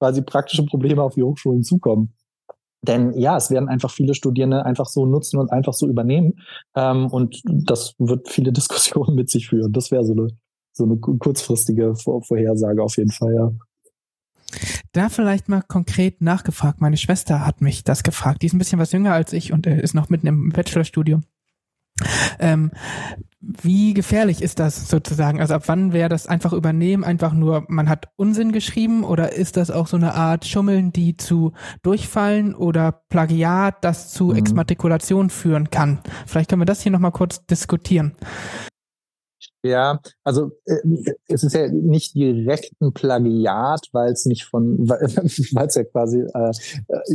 [0.00, 2.14] quasi praktische Probleme auf die Hochschulen zukommen.
[2.82, 6.40] Denn ja, es werden einfach viele Studierende einfach so nutzen und einfach so übernehmen.
[6.74, 9.72] Ähm, und das wird viele Diskussionen mit sich führen.
[9.72, 10.28] Das wäre so eine,
[10.74, 13.52] so eine kurzfristige Vor Vorhersage auf jeden Fall, ja.
[14.92, 16.80] Da vielleicht mal konkret nachgefragt.
[16.80, 18.42] Meine Schwester hat mich das gefragt.
[18.42, 21.24] Die ist ein bisschen was jünger als ich und ist noch mitten im Bachelorstudium.
[22.38, 22.70] Ähm,
[23.40, 25.40] wie gefährlich ist das sozusagen?
[25.40, 29.56] Also ab wann wäre das einfach übernehmen, einfach nur, man hat Unsinn geschrieben oder ist
[29.56, 34.36] das auch so eine Art Schummeln, die zu Durchfallen oder Plagiat, das zu mhm.
[34.36, 36.00] Exmatrikulation führen kann?
[36.26, 38.16] Vielleicht können wir das hier nochmal kurz diskutieren.
[39.62, 40.76] Ja, also äh,
[41.28, 46.20] es ist ja nicht direkt ein Plagiat, weil es nicht von, weil es ja quasi
[46.20, 46.52] äh,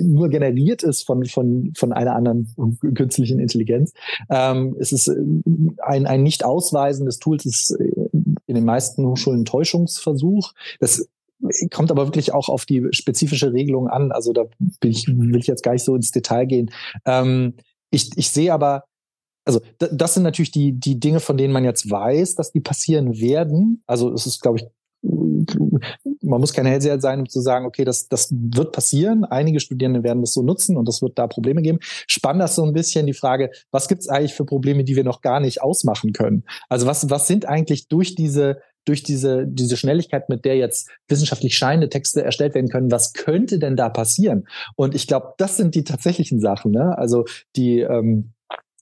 [0.02, 2.54] nur generiert ist von von von einer anderen
[2.96, 3.94] künstlichen Intelligenz.
[4.30, 5.16] Ähm, es ist äh,
[5.84, 8.10] ein ein nicht Ausweisen des Tools ist äh,
[8.48, 10.54] in den meisten Hochschulen Täuschungsversuch.
[10.80, 11.08] Das
[11.72, 14.12] kommt aber wirklich auch auf die spezifische Regelung an.
[14.12, 14.46] Also da
[14.80, 16.72] bin ich, will ich jetzt gar nicht so ins Detail gehen.
[17.06, 17.54] Ähm,
[17.92, 18.84] ich, ich sehe aber
[19.50, 23.20] also das sind natürlich die, die Dinge, von denen man jetzt weiß, dass die passieren
[23.20, 23.82] werden.
[23.88, 24.66] Also es ist, glaube ich,
[26.22, 29.26] man muss kein Hellseher sein, um zu sagen, okay, das, das wird passieren.
[29.26, 31.80] Einige Studierende werden das so nutzen und das wird da Probleme geben.
[31.82, 35.04] Spannend ist so ein bisschen die Frage, was gibt es eigentlich für Probleme, die wir
[35.04, 36.44] noch gar nicht ausmachen können?
[36.68, 41.56] Also was, was sind eigentlich durch diese durch diese, diese Schnelligkeit, mit der jetzt wissenschaftlich
[41.56, 44.48] scheinende Texte erstellt werden können, was könnte denn da passieren?
[44.76, 46.72] Und ich glaube, das sind die tatsächlichen Sachen.
[46.72, 46.98] Ne?
[46.98, 48.34] Also die, ähm,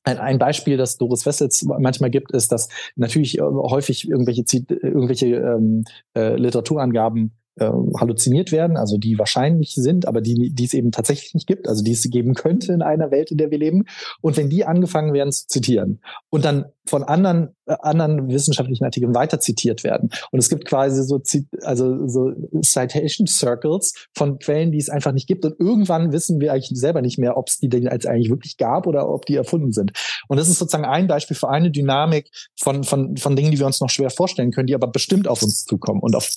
[0.07, 5.27] ein, ein Beispiel, das Doris Wessels manchmal gibt, ist, dass natürlich äh, häufig irgendwelche, irgendwelche
[5.27, 5.83] ähm,
[6.15, 11.33] äh, Literaturangaben äh, halluziniert werden, also die wahrscheinlich sind, aber die, die es eben tatsächlich
[11.33, 13.85] nicht gibt, also die es geben könnte in einer Welt, in der wir leben.
[14.21, 19.13] Und wenn die angefangen werden zu zitieren und dann von anderen äh, anderen wissenschaftlichen Artikeln
[19.13, 21.21] weiter zitiert werden und es gibt quasi so
[21.61, 22.31] also so
[22.63, 27.01] Citation Circles von Quellen, die es einfach nicht gibt und irgendwann wissen wir eigentlich selber
[27.01, 29.91] nicht mehr, ob es die denn als eigentlich wirklich gab oder ob die erfunden sind.
[30.27, 33.65] Und das ist sozusagen ein Beispiel für eine Dynamik von von von Dingen, die wir
[33.65, 36.29] uns noch schwer vorstellen können, die aber bestimmt auf uns zukommen und auf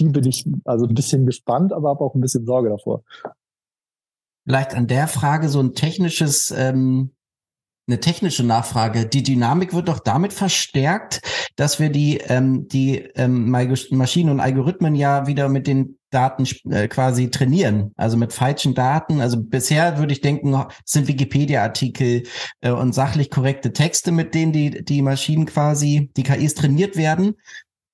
[0.00, 3.02] die bin ich also ein bisschen gespannt, aber habe auch ein bisschen Sorge davor.
[4.46, 7.10] Vielleicht an der Frage so ein technisches, ähm,
[7.86, 9.06] eine technische Nachfrage.
[9.06, 11.20] Die Dynamik wird doch damit verstärkt,
[11.56, 16.88] dass wir die, ähm, die ähm, Maschinen und Algorithmen ja wieder mit den Daten äh,
[16.88, 19.20] quasi trainieren, also mit falschen Daten.
[19.20, 22.22] Also bisher würde ich denken, sind Wikipedia-Artikel
[22.60, 27.34] äh, und sachlich korrekte Texte, mit denen die, die Maschinen quasi, die KIs trainiert werden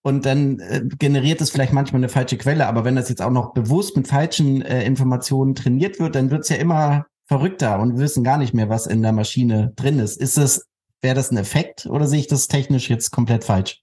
[0.07, 2.67] und dann äh, generiert es vielleicht manchmal eine falsche Quelle.
[2.67, 6.43] Aber wenn das jetzt auch noch bewusst mit falschen äh, Informationen trainiert wird, dann wird
[6.43, 9.99] es ja immer verrückter und wir wissen gar nicht mehr, was in der Maschine drin
[9.99, 10.19] ist.
[10.19, 10.67] Ist das,
[11.01, 13.81] wäre das ein Effekt oder sehe ich das technisch jetzt komplett falsch?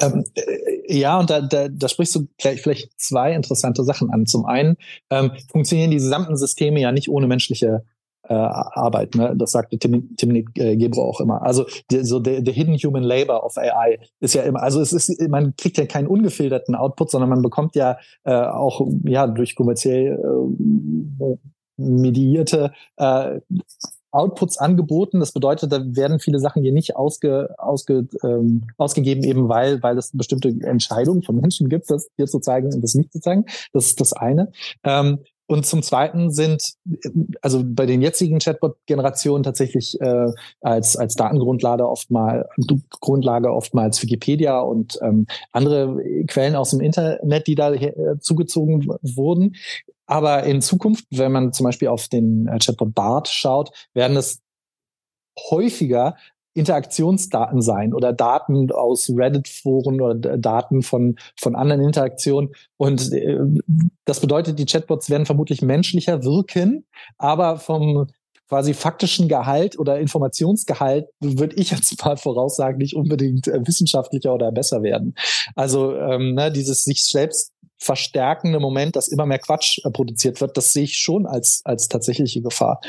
[0.00, 4.26] Ähm, äh, ja, und da, da, da sprichst du gleich vielleicht zwei interessante Sachen an.
[4.26, 4.76] Zum einen
[5.10, 7.84] ähm, funktionieren die gesamten Systeme ja nicht ohne menschliche
[8.28, 9.14] äh, Arbeit.
[9.14, 9.34] Ne?
[9.36, 11.42] Das sagte Tim, Tim äh, Gebro auch immer.
[11.42, 14.92] Also die, so der, der Hidden Human Labor of AI ist ja immer, also es
[14.92, 19.54] ist, man kriegt ja keinen ungefilterten Output, sondern man bekommt ja äh, auch ja durch
[19.54, 21.36] kommerziell äh,
[21.76, 23.40] mediierte äh,
[24.12, 25.20] Outputs angeboten.
[25.20, 29.96] Das bedeutet, da werden viele Sachen hier nicht ausge, ausge, ähm, ausgegeben, eben weil, weil
[29.98, 33.46] es bestimmte Entscheidungen von Menschen gibt, das hier zu zeigen und das nicht zu zeigen.
[33.72, 34.52] Das ist das eine.
[34.84, 36.74] Ähm, und zum Zweiten sind
[37.42, 40.28] also bei den jetzigen Chatbot-Generationen tatsächlich äh,
[40.60, 42.46] als als Datengrundlage oftmals
[43.00, 49.56] Grundlage oftmals Wikipedia und ähm, andere Quellen aus dem Internet, die da äh, zugezogen wurden.
[50.06, 54.40] Aber in Zukunft, wenn man zum Beispiel auf den äh, Chatbot BART schaut, werden es
[55.50, 56.16] häufiger
[56.54, 62.54] Interaktionsdaten sein oder Daten aus Reddit-Foren oder Daten von, von anderen Interaktionen.
[62.76, 63.38] Und äh,
[64.04, 66.84] das bedeutet, die Chatbots werden vermutlich menschlicher wirken,
[67.18, 68.06] aber vom
[68.48, 74.52] quasi faktischen Gehalt oder Informationsgehalt würde ich jetzt mal voraussagen, nicht unbedingt äh, wissenschaftlicher oder
[74.52, 75.14] besser werden.
[75.54, 80.56] Also ähm, ne, dieses sich selbst verstärkende Moment, dass immer mehr Quatsch äh, produziert wird,
[80.58, 82.80] das sehe ich schon als, als tatsächliche Gefahr.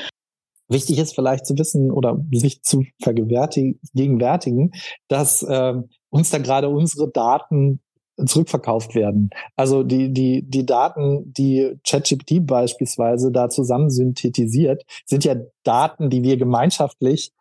[0.69, 4.71] Wichtig ist vielleicht zu wissen oder sich zu vergegenwärtigen,
[5.07, 5.73] dass äh,
[6.09, 7.81] uns da gerade unsere Daten
[8.25, 9.31] zurückverkauft werden.
[9.55, 16.23] Also die, die, die Daten, die ChatGPT beispielsweise da zusammen synthetisiert, sind ja Daten, die
[16.23, 17.31] wir gemeinschaftlich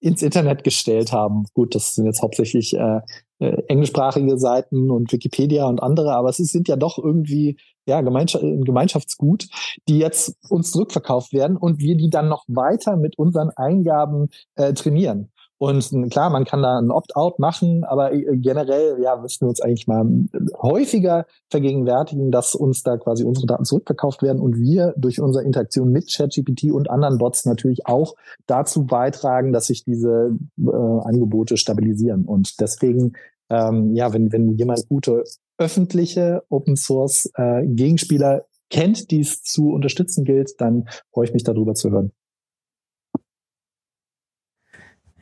[0.00, 1.46] ins Internet gestellt haben.
[1.54, 3.00] Gut, das sind jetzt hauptsächlich äh,
[3.38, 7.56] äh, englischsprachige Seiten und Wikipedia und andere, aber es sind ja doch irgendwie
[7.86, 9.46] ja Gemeinschaft, ein Gemeinschaftsgut,
[9.88, 14.72] die jetzt uns zurückverkauft werden und wir die dann noch weiter mit unseren Eingaben äh,
[14.72, 15.30] trainieren.
[15.62, 19.60] Und klar, man kann da ein Opt-out machen, aber äh, generell, ja, müssen wir uns
[19.60, 20.04] eigentlich mal
[20.60, 25.92] häufiger vergegenwärtigen, dass uns da quasi unsere Daten zurückverkauft werden und wir durch unsere Interaktion
[25.92, 28.16] mit ChatGPT und anderen Bots natürlich auch
[28.48, 32.24] dazu beitragen, dass sich diese äh, Angebote stabilisieren.
[32.24, 33.12] Und deswegen,
[33.48, 35.22] ähm, ja, wenn, wenn jemand gute
[35.58, 41.44] öffentliche Open Source äh, Gegenspieler kennt, die es zu unterstützen gilt, dann freue ich mich
[41.44, 42.12] darüber zu hören.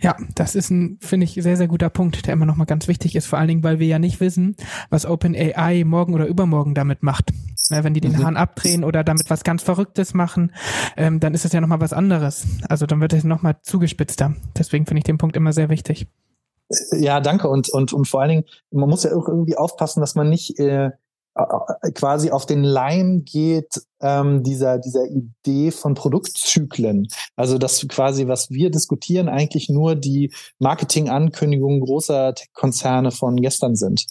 [0.03, 2.89] Ja, das ist ein, finde ich, sehr, sehr guter Punkt, der immer noch mal ganz
[2.89, 4.57] wichtig ist, vor allen Dingen, weil wir ja nicht wissen,
[4.89, 7.33] was OpenAI morgen oder übermorgen damit macht.
[7.69, 8.25] Na, wenn die den mhm.
[8.25, 10.53] Hahn abdrehen oder damit was ganz Verrücktes machen,
[10.97, 12.47] ähm, dann ist es ja noch mal was anderes.
[12.69, 14.35] Also dann wird es noch mal zugespitzter.
[14.57, 16.07] Deswegen finde ich den Punkt immer sehr wichtig.
[16.93, 17.49] Ja, danke.
[17.49, 20.59] Und, und, und vor allen Dingen, man muss ja auch irgendwie aufpassen, dass man nicht
[20.59, 20.91] äh,
[21.95, 27.09] quasi auf den Leim geht ähm, dieser dieser Idee von Produktzyklen.
[27.37, 34.07] Also dass quasi was wir diskutieren eigentlich nur die Marketingankündigungen großer Tech-Konzerne von gestern sind.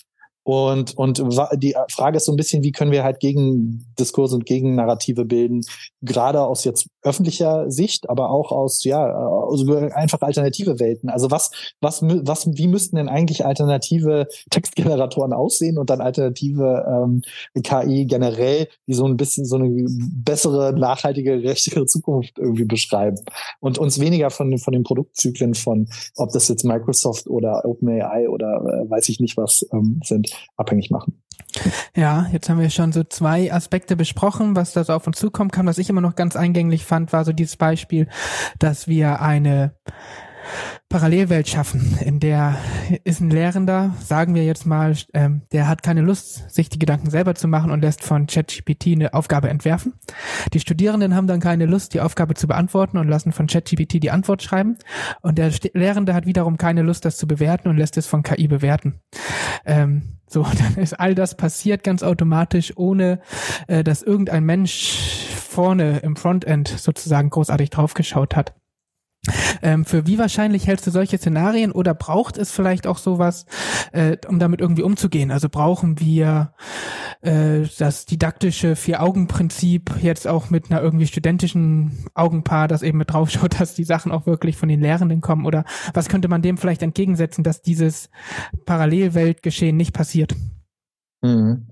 [0.50, 1.24] Und, und
[1.58, 5.24] die Frage ist so ein bisschen, wie können wir halt gegen Diskurse und gegen Narrative
[5.24, 5.62] bilden,
[6.02, 11.12] gerade aus jetzt öffentlicher Sicht, aber auch aus, ja, also einfach alternative Welten.
[11.12, 17.22] Also was, was, was, wie müssten denn eigentlich alternative Textgeneratoren aussehen und dann alternative ähm,
[17.62, 23.20] KI generell, die so ein bisschen so eine bessere, nachhaltige, rechtere Zukunft irgendwie beschreiben
[23.60, 28.64] und uns weniger von, von den Produktzyklen von, ob das jetzt Microsoft oder OpenAI oder
[28.66, 31.21] äh, weiß ich nicht was ähm, sind abhängig machen.
[31.95, 35.52] Ja, jetzt haben wir schon so zwei Aspekte besprochen, was da so auf uns zukommen
[35.52, 35.65] kann.
[35.65, 38.08] Was ich immer noch ganz eingänglich fand, war so dieses Beispiel,
[38.60, 39.75] dass wir eine
[40.89, 42.58] Parallelwelt schaffen, in der
[43.04, 47.12] ist ein Lehrender, sagen wir jetzt mal, ähm, der hat keine Lust, sich die Gedanken
[47.12, 49.94] selber zu machen und lässt von ChatGPT eine Aufgabe entwerfen.
[50.52, 54.10] Die Studierenden haben dann keine Lust, die Aufgabe zu beantworten und lassen von ChatGPT die
[54.10, 54.77] Antwort schreiben.
[55.21, 58.48] Und der Lehrende hat wiederum keine Lust, das zu bewerten und lässt es von KI
[58.48, 59.00] bewerten.
[59.65, 63.19] Ähm, so, dann ist all das passiert ganz automatisch, ohne
[63.67, 64.98] äh, dass irgendein Mensch
[65.35, 68.56] vorne im Frontend sozusagen großartig draufgeschaut hat.
[69.62, 73.46] Ähm, für wie wahrscheinlich hältst du solche Szenarien oder braucht es vielleicht auch sowas,
[73.92, 75.32] äh, um damit irgendwie umzugehen?
[75.32, 76.54] Also brauchen wir
[77.22, 83.56] äh, das didaktische Vier-Augen-Prinzip jetzt auch mit einer irgendwie studentischen Augenpaar, das eben mit draufschaut,
[83.60, 85.46] dass die Sachen auch wirklich von den Lehrenden kommen?
[85.46, 88.10] Oder was könnte man dem vielleicht entgegensetzen, dass dieses
[88.65, 90.36] Parallelweltgeschehen nicht passiert?
[91.22, 91.67] Mhm.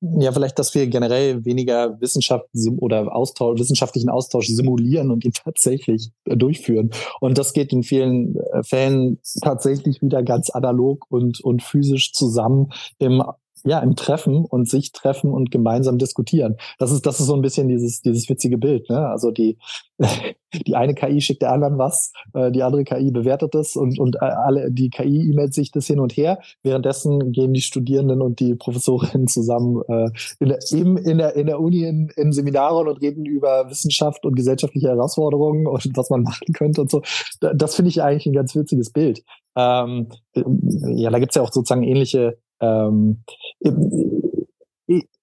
[0.00, 2.46] Ja, vielleicht, dass wir generell weniger Wissenschaft
[2.78, 6.90] oder Austausch, wissenschaftlichen Austausch simulieren und ihn tatsächlich äh, durchführen.
[7.20, 12.70] Und das geht in vielen äh, Fällen tatsächlich wieder ganz analog und, und physisch zusammen
[12.98, 13.22] im
[13.68, 16.56] ja, im Treffen und sich treffen und gemeinsam diskutieren.
[16.78, 18.88] Das ist, das ist so ein bisschen dieses, dieses witzige Bild.
[18.88, 19.06] Ne?
[19.08, 19.58] Also die,
[20.66, 24.16] die eine KI schickt der anderen was, äh, die andere KI bewertet es und, und
[24.16, 26.38] äh, alle, die KI e-mailt sich das hin und her.
[26.62, 30.08] Währenddessen gehen die Studierenden und die Professorinnen zusammen äh,
[30.38, 34.24] in der, eben in der, in der Uni in, in Seminaren und reden über Wissenschaft
[34.24, 37.02] und gesellschaftliche Herausforderungen und was man machen könnte und so.
[37.40, 39.22] Das finde ich eigentlich ein ganz witziges Bild.
[39.56, 43.22] Ähm, ja, da gibt's ja auch sozusagen ähnliche ähm,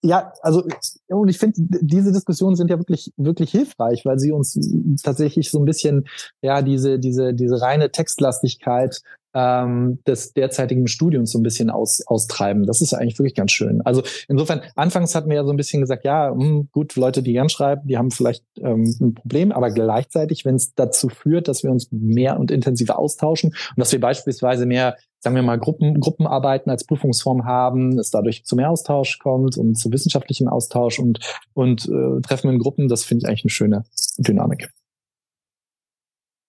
[0.03, 0.63] ja, also
[1.07, 4.59] und ich finde, diese Diskussionen sind ja wirklich wirklich hilfreich, weil sie uns
[5.03, 6.05] tatsächlich so ein bisschen
[6.41, 9.01] ja diese diese diese reine Textlastigkeit
[9.36, 12.65] ähm, des derzeitigen Studiums so ein bisschen aus, austreiben.
[12.65, 13.81] Das ist ja eigentlich wirklich ganz schön.
[13.81, 17.21] Also insofern, anfangs hatten wir ja so ein bisschen gesagt, ja, mh, hm, gut, Leute,
[17.21, 21.49] die gern schreiben, die haben vielleicht ähm, ein Problem, aber gleichzeitig, wenn es dazu führt,
[21.49, 25.57] dass wir uns mehr und intensiver austauschen und dass wir beispielsweise mehr sagen wir mal,
[25.57, 30.99] Gruppen, Gruppenarbeiten als Prüfungsform haben, es dadurch zu mehr Austausch kommt und zu wissenschaftlichem Austausch
[30.99, 31.19] und,
[31.55, 33.83] und äh, Treffen in Gruppen, das finde ich eigentlich eine schöne
[34.19, 34.69] Dynamik.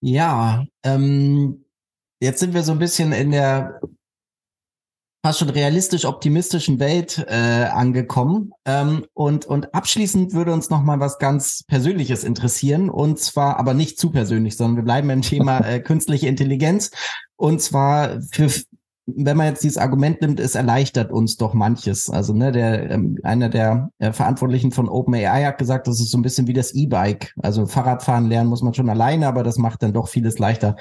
[0.03, 1.65] Ja, ähm,
[2.21, 3.81] jetzt sind wir so ein bisschen in der
[5.27, 8.53] fast schon realistisch optimistischen Welt äh, angekommen.
[8.65, 12.89] Ähm, und, und abschließend würde uns noch mal was ganz Persönliches interessieren.
[12.89, 16.93] Und zwar aber nicht zu persönlich, sondern wir bleiben im Thema äh, künstliche Intelligenz.
[17.35, 18.49] Und zwar für
[19.07, 22.11] wenn man jetzt dieses Argument nimmt, es erleichtert uns doch manches.
[22.11, 26.19] Also ne, der ähm, einer der äh, Verantwortlichen von OpenAI hat gesagt, das ist so
[26.19, 27.33] ein bisschen wie das E-Bike.
[27.41, 30.75] Also Fahrradfahren lernen muss man schon alleine, aber das macht dann doch vieles leichter.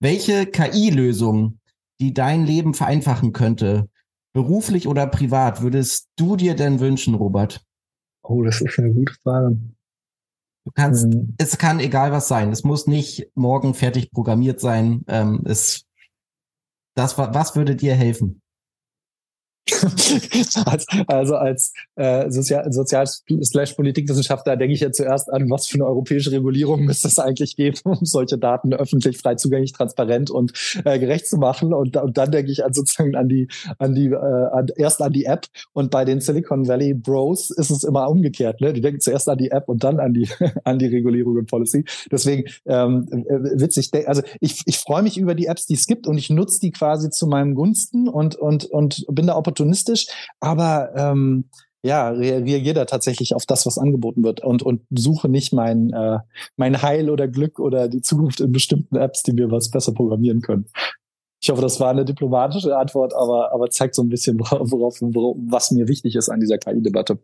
[0.00, 1.58] Welche KI-Lösung,
[2.00, 3.88] die dein Leben vereinfachen könnte,
[4.32, 7.64] beruflich oder privat, würdest du dir denn wünschen, Robert?
[8.22, 9.56] Oh, das ist eine gute Frage.
[10.64, 11.34] Du kannst, mhm.
[11.38, 12.50] es kann egal was sein.
[12.50, 15.04] Es muss nicht morgen fertig programmiert sein.
[15.06, 15.86] Ähm, es,
[16.94, 18.42] das, was würde dir helfen?
[20.64, 23.06] Als, also als äh, Sozial-, Sozial
[23.74, 27.78] Politikwissenschaftler denke ich ja zuerst an, was für eine europäische Regulierung müsste es eigentlich geben,
[27.84, 30.52] um solche Daten öffentlich, frei zugänglich, transparent und
[30.84, 31.72] äh, gerecht zu machen.
[31.72, 33.48] Und, und dann denke ich an sozusagen an die,
[33.78, 35.46] an die, äh, an, erst an die App.
[35.72, 38.60] Und bei den Silicon Valley Bros ist es immer umgekehrt.
[38.60, 38.72] Ne?
[38.72, 40.28] Die denken zuerst an die App und dann an die,
[40.64, 41.84] an die Regulierung und Policy.
[42.10, 43.90] Deswegen ähm, äh, witzig.
[44.06, 46.70] Also ich, ich freue mich über die Apps, die es gibt und ich nutze die
[46.70, 50.06] quasi zu meinem Gunsten und, und, und bin da opportunistisch opportunistisch,
[50.40, 51.48] aber ähm,
[51.82, 56.18] ja, reagiere da tatsächlich auf das, was angeboten wird und, und suche nicht mein, äh,
[56.56, 60.40] mein Heil oder Glück oder die Zukunft in bestimmten Apps, die mir was besser programmieren
[60.40, 60.66] können.
[61.40, 65.36] Ich hoffe, das war eine diplomatische Antwort, aber, aber zeigt so ein bisschen, worauf, worauf
[65.48, 67.18] was mir wichtig ist an dieser KI-Debatte.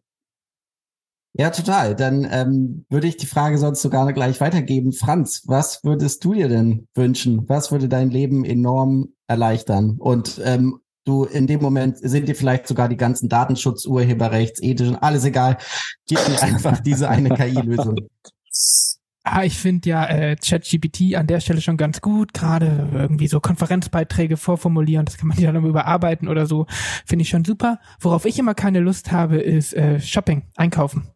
[1.35, 1.97] Ja, total.
[1.97, 4.93] Dann ähm, würde ich die Frage sonst sogar gleich weitergeben.
[4.93, 7.49] Franz, was würdest du dir denn wünschen?
[7.49, 9.97] Was würde dein Leben enorm erleichtern?
[9.99, 14.97] Und ähm, du in dem Moment sind dir vielleicht sogar die ganzen Datenschutz, Urheberrechts, ethischen,
[14.97, 15.59] alles egal.
[16.07, 17.97] Gib mir einfach diese eine KI-Lösung.
[19.25, 23.39] Ah, ich finde ja äh, ChatGPT an der Stelle schon ganz gut, gerade irgendwie so
[23.39, 26.67] Konferenzbeiträge vorformulieren, das kann man ja dann überarbeiten oder so,
[27.07, 27.79] finde ich schon super.
[28.01, 31.07] Worauf ich immer keine Lust habe, ist äh, Shopping, Einkaufen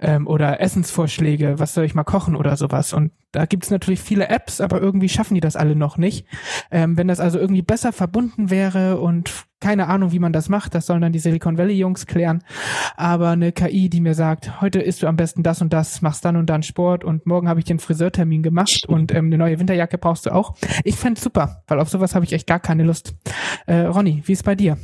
[0.00, 2.92] ähm, oder Essensvorschläge, was soll ich mal kochen oder sowas.
[2.92, 6.26] Und da gibt's natürlich viele Apps, aber irgendwie schaffen die das alle noch nicht.
[6.70, 10.76] Ähm, wenn das also irgendwie besser verbunden wäre und keine Ahnung, wie man das macht,
[10.76, 12.44] das sollen dann die Silicon Valley Jungs klären.
[12.96, 16.24] Aber eine KI, die mir sagt, heute isst du am besten das und das, machst
[16.24, 19.58] dann und dann Sport und morgen habe ich den Friseurtermin gemacht und ähm, eine neue
[19.58, 20.54] Winterjacke brauchst du auch.
[20.84, 23.16] Ich fände super, weil auf sowas habe ich echt gar keine Lust.
[23.66, 24.78] Äh, Ronny, wie ist bei dir?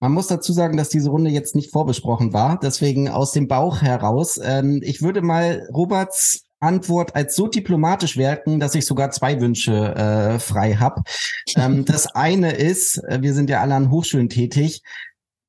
[0.00, 3.80] Man muss dazu sagen, dass diese Runde jetzt nicht vorbesprochen war, deswegen aus dem Bauch
[3.80, 4.38] heraus.
[4.44, 9.94] Ähm, ich würde mal Roberts Antwort als so diplomatisch wirken, dass ich sogar zwei Wünsche
[9.94, 11.02] äh, frei habe.
[11.56, 14.82] Ähm, das eine ist, äh, wir sind ja alle an Hochschulen tätig,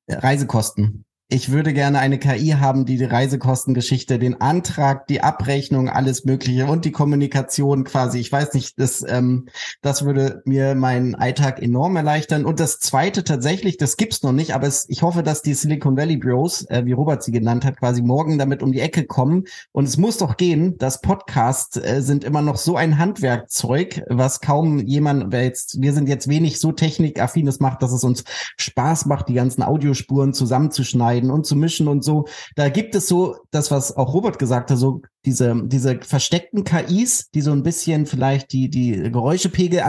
[0.08, 6.24] Reisekosten ich würde gerne eine KI haben, die die Reisekostengeschichte, den Antrag, die Abrechnung, alles
[6.24, 8.18] Mögliche und die Kommunikation quasi.
[8.18, 9.46] Ich weiß nicht, das, ähm,
[9.80, 12.44] das würde mir meinen Alltag enorm erleichtern.
[12.44, 15.96] Und das Zweite tatsächlich, das gibt's noch nicht, aber es, ich hoffe, dass die Silicon
[15.96, 19.44] Valley Bros, äh, wie Robert sie genannt hat, quasi morgen damit um die Ecke kommen.
[19.70, 20.78] Und es muss doch gehen.
[20.78, 25.92] Das Podcasts äh, sind immer noch so ein Handwerkzeug, was kaum jemand, wer jetzt, wir
[25.92, 28.24] sind jetzt wenig so technikaffines macht, dass es uns
[28.56, 32.26] Spaß macht, die ganzen Audiospuren zusammenzuschneiden schneiden und zu mischen und so.
[32.56, 37.30] Da gibt es so das, was auch Robert gesagt hat, so diese, diese versteckten KIs,
[37.30, 39.80] die so ein bisschen vielleicht die, die Geräuschepegel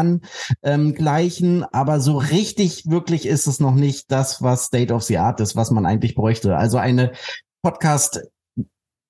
[0.62, 5.18] angleichen, ähm, aber so richtig wirklich ist es noch nicht das, was State of the
[5.18, 6.58] Art ist, was man eigentlich bräuchte.
[6.58, 7.12] Also eine
[7.62, 8.22] Podcast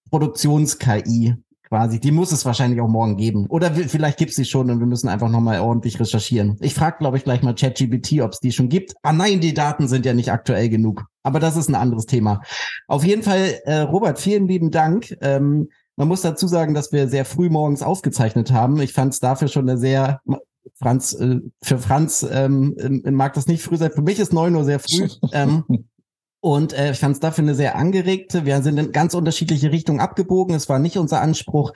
[0.10, 1.36] Produktions-KI,
[1.72, 2.02] quasi.
[2.02, 3.46] Die muss es wahrscheinlich auch morgen geben.
[3.48, 6.58] Oder vielleicht gibt es sie schon und wir müssen einfach nochmal ordentlich recherchieren.
[6.60, 8.94] Ich frage, glaube ich, gleich mal ChatGPT, ob es die schon gibt.
[9.04, 11.06] Ah nein, die Daten sind ja nicht aktuell genug.
[11.24, 12.42] Aber das ist ein anderes Thema.
[12.88, 15.16] Auf jeden Fall, äh, Robert, vielen lieben Dank.
[15.22, 18.82] Ähm, man muss dazu sagen, dass wir sehr früh morgens aufgezeichnet haben.
[18.82, 20.22] Ich fand es dafür schon eine sehr
[20.80, 23.92] Franz, äh, für Franz ähm, mag das nicht früh sein.
[23.92, 25.08] Für mich ist neun Uhr sehr früh.
[25.34, 25.64] ähm,
[26.40, 28.46] und äh, ich fand es dafür eine sehr angeregte.
[28.46, 30.56] Wir sind in ganz unterschiedliche Richtungen abgebogen.
[30.56, 31.72] Es war nicht unser Anspruch,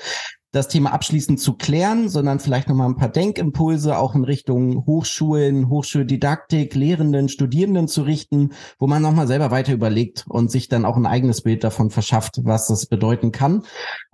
[0.52, 5.70] das Thema abschließend zu klären, sondern vielleicht nochmal ein paar Denkimpulse auch in Richtung Hochschulen,
[5.70, 10.96] Hochschuldidaktik, Lehrenden, Studierenden zu richten, wo man nochmal selber weiter überlegt und sich dann auch
[10.96, 13.64] ein eigenes Bild davon verschafft, was das bedeuten kann.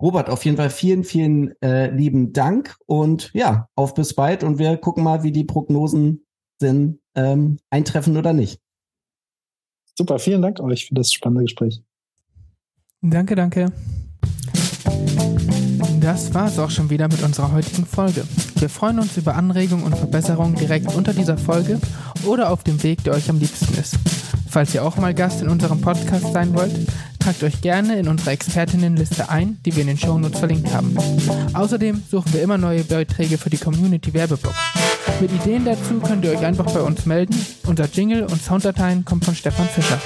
[0.00, 4.58] Robert, auf jeden Fall vielen, vielen äh, lieben Dank und ja, auf bis bald und
[4.58, 6.26] wir gucken mal, wie die Prognosen
[6.58, 8.60] sind, ähm, eintreffen oder nicht.
[9.96, 11.82] Super, vielen Dank euch für das spannende Gespräch.
[13.02, 13.72] Danke, danke.
[16.02, 18.24] Das war es auch schon wieder mit unserer heutigen Folge.
[18.56, 21.78] Wir freuen uns über Anregungen und Verbesserungen direkt unter dieser Folge
[22.24, 23.94] oder auf dem Weg, der euch am liebsten ist.
[24.48, 26.72] Falls ihr auch mal Gast in unserem Podcast sein wollt,
[27.20, 30.96] tragt euch gerne in unsere Expertinnenliste ein, die wir in den Shownotes verlinkt haben.
[31.52, 34.54] Außerdem suchen wir immer neue Beiträge für die Community Werbeblock.
[35.20, 37.36] Mit Ideen dazu könnt ihr euch einfach bei uns melden.
[37.64, 40.00] Unser Jingle und Sounddateien kommen von Stefan Fischer.